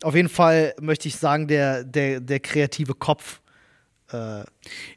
[0.04, 3.41] auf jeden Fall möchte ich sagen, der, der, der kreative Kopf.
[4.12, 4.45] Äh, Ja,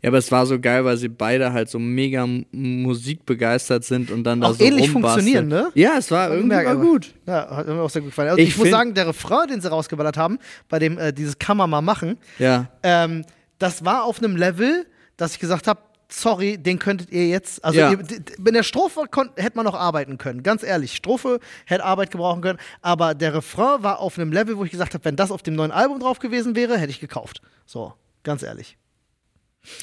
[0.07, 4.41] aber es war so geil, weil sie beide halt so mega musikbegeistert sind und dann
[4.41, 5.27] da Auch so ähnlich rumbasteln.
[5.27, 5.71] funktionieren, ne?
[5.75, 7.15] Ja, es war irgendwie war gut.
[7.27, 8.31] Ja, hat mir auch sehr gut gefallen.
[8.31, 10.39] Also Ich ich, muss sagen, der Refrain, den sie rausgeballert haben,
[10.69, 12.69] bei dem äh, dieses Kann man mal machen, Ja.
[12.83, 13.25] ähm,
[13.59, 14.87] das war auf einem Level,
[15.17, 17.93] dass ich gesagt habe, sorry, den könntet ihr jetzt, also Ja.
[17.93, 19.03] ihr, in der Strophe
[19.37, 20.95] hätte man noch arbeiten können, ganz ehrlich.
[20.97, 24.95] Strophe hätte Arbeit gebrauchen können, aber der Refrain war auf einem Level, wo ich gesagt
[24.95, 27.43] habe, wenn das auf dem neuen Album drauf gewesen wäre, hätte ich gekauft.
[27.67, 27.93] So,
[28.25, 28.77] ganz ehrlich.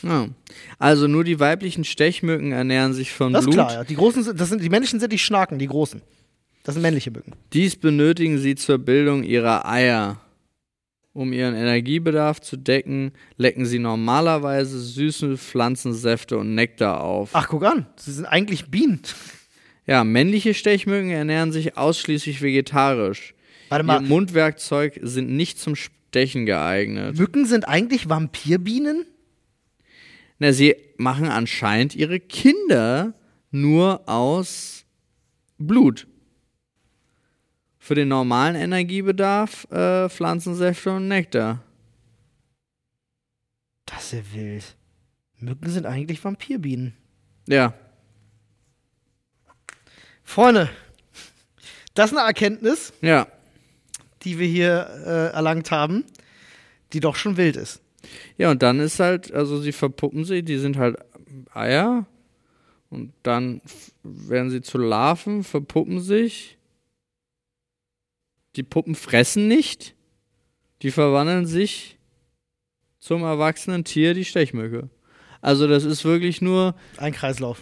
[0.03, 0.27] Ja.
[0.79, 3.55] Also nur die weiblichen Stechmücken ernähren sich von Das ist Blut.
[3.55, 3.83] klar, ja.
[3.83, 6.01] Die großen sind, das sind, die männlichen sind die Schnaken, die großen.
[6.63, 7.33] Das sind männliche Mücken.
[7.53, 10.19] Dies benötigen sie zur Bildung ihrer Eier.
[11.13, 17.31] Um ihren Energiebedarf zu decken, lecken sie normalerweise süße Pflanzensäfte und Nektar auf.
[17.33, 18.99] Ach, guck an, sie sind eigentlich Bienen.
[19.87, 23.33] Ja, männliche Stechmücken ernähren sich ausschließlich vegetarisch.
[23.69, 27.17] Warte Ihr mal, Mundwerkzeug sind nicht zum Stechen geeignet.
[27.17, 29.05] Mücken sind eigentlich Vampirbienen?
[30.39, 33.13] Na, sie machen anscheinend ihre Kinder
[33.51, 34.85] nur aus
[35.57, 36.07] Blut.
[37.79, 41.63] Für den normalen Energiebedarf äh, Pflanzensäfte und Nektar.
[43.85, 44.75] Das ist ja wild.
[45.39, 46.93] Mücken sind eigentlich Vampirbienen.
[47.47, 47.73] Ja.
[50.23, 50.69] Freunde,
[51.93, 53.27] das ist eine Erkenntnis, Ja.
[54.23, 56.03] die wir hier äh, erlangt haben,
[56.91, 57.81] die doch schon wild ist.
[58.37, 60.97] Ja, und dann ist halt, also sie verpuppen sie, die sind halt
[61.53, 62.05] Eier.
[62.89, 63.61] Und dann
[64.03, 66.57] werden sie zu Larven, verpuppen sich.
[68.55, 69.95] Die Puppen fressen nicht.
[70.81, 71.97] Die verwandeln sich
[72.99, 74.89] zum erwachsenen Tier, die Stechmücke.
[75.41, 76.75] Also das ist wirklich nur.
[76.97, 77.61] Ein Kreislauf.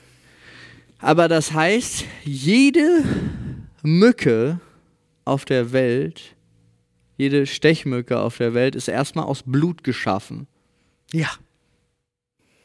[0.99, 3.03] Aber das heißt, jede
[3.83, 4.59] Mücke
[5.23, 6.34] auf der Welt,
[7.17, 10.47] jede Stechmücke auf der Welt ist erstmal aus Blut geschaffen.
[11.13, 11.29] Ja.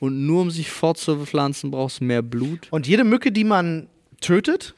[0.01, 2.69] Und nur um sich fortzupflanzen, brauchst du mehr Blut.
[2.71, 3.89] Und jede Mücke, die man
[4.21, 4.75] tötet,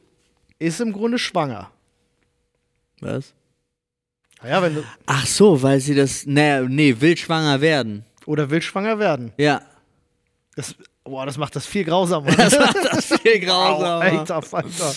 [0.58, 1.70] ist im Grunde schwanger.
[3.00, 3.34] Was?
[4.44, 8.04] Ja, wenn du, Ach so, weil sie das, naja, nee, will schwanger werden.
[8.26, 9.32] oder will schwanger werden.
[9.38, 9.62] Ja.
[10.56, 12.30] Das, boah, das macht das viel grausamer.
[12.36, 14.00] Das macht das viel Au, grausamer.
[14.00, 14.94] Alter, Falter.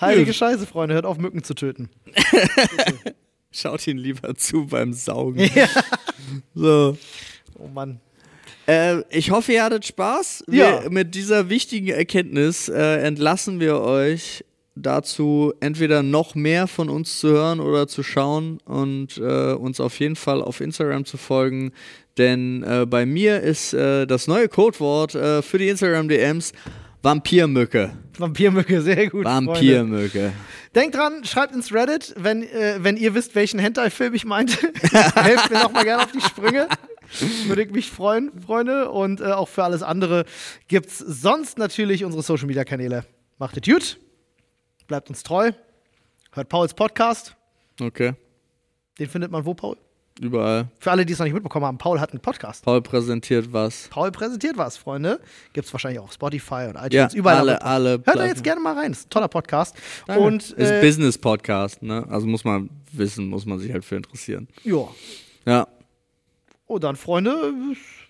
[0.00, 1.88] Heilige Scheiße, Freunde, hört auf, Mücken zu töten.
[3.50, 5.50] Schaut ihn lieber zu beim Saugen.
[5.54, 5.68] Ja.
[6.54, 6.98] So.
[7.58, 8.00] Oh Mann.
[8.66, 10.44] Äh, ich hoffe, ihr hattet Spaß.
[10.46, 10.90] Wir, Ja.
[10.90, 14.44] Mit dieser wichtigen Erkenntnis äh, entlassen wir euch
[14.74, 19.98] dazu, entweder noch mehr von uns zu hören oder zu schauen und äh, uns auf
[20.00, 21.72] jeden Fall auf Instagram zu folgen.
[22.18, 26.52] Denn äh, bei mir ist äh, das neue Codewort äh, für die Instagram-DMs
[27.02, 27.92] Vampirmücke.
[28.18, 29.24] Vampirmücke, sehr gut.
[29.24, 30.32] Vampirmücke.
[30.74, 34.72] Denkt dran, schreibt ins Reddit, wenn, äh, wenn ihr wisst, welchen Hentai-Film ich meinte.
[35.14, 36.68] Helft mir nochmal gerne auf die Sprünge.
[37.46, 38.90] Würde ich mich freuen, Freunde.
[38.90, 40.24] Und äh, auch für alles andere
[40.66, 43.04] gibt's sonst natürlich unsere Social-Media-Kanäle.
[43.38, 43.98] Macht es gut.
[44.88, 45.52] Bleibt uns treu.
[46.32, 47.36] Hört Pauls Podcast.
[47.80, 48.14] Okay.
[48.98, 49.76] Den findet man wo, Paul?
[50.20, 50.68] Überall.
[50.80, 52.64] Für alle, die es noch nicht mitbekommen haben, Paul hat einen Podcast.
[52.64, 53.88] Paul präsentiert was.
[53.88, 55.20] Paul präsentiert was, Freunde.
[55.52, 56.92] Gibt's wahrscheinlich auch auf Spotify und iTunes.
[56.92, 57.38] Ja, überall.
[57.38, 57.90] alle, alle.
[58.04, 58.92] Hört da jetzt gerne mal rein.
[58.92, 59.76] Ist ein toller Podcast.
[60.06, 60.22] Danke.
[60.22, 62.04] Und ist äh, Business-Podcast, ne?
[62.10, 64.48] Also muss man wissen, muss man sich halt für interessieren.
[64.64, 64.88] ja.
[65.46, 65.66] Ja.
[66.66, 67.32] Oh, dann, Freunde,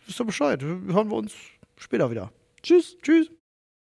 [0.07, 0.61] wisst ihr Bescheid.
[0.63, 1.33] Hören wir uns
[1.77, 2.33] später wieder.
[2.61, 2.97] Tschüss.
[3.01, 3.31] Tschüss.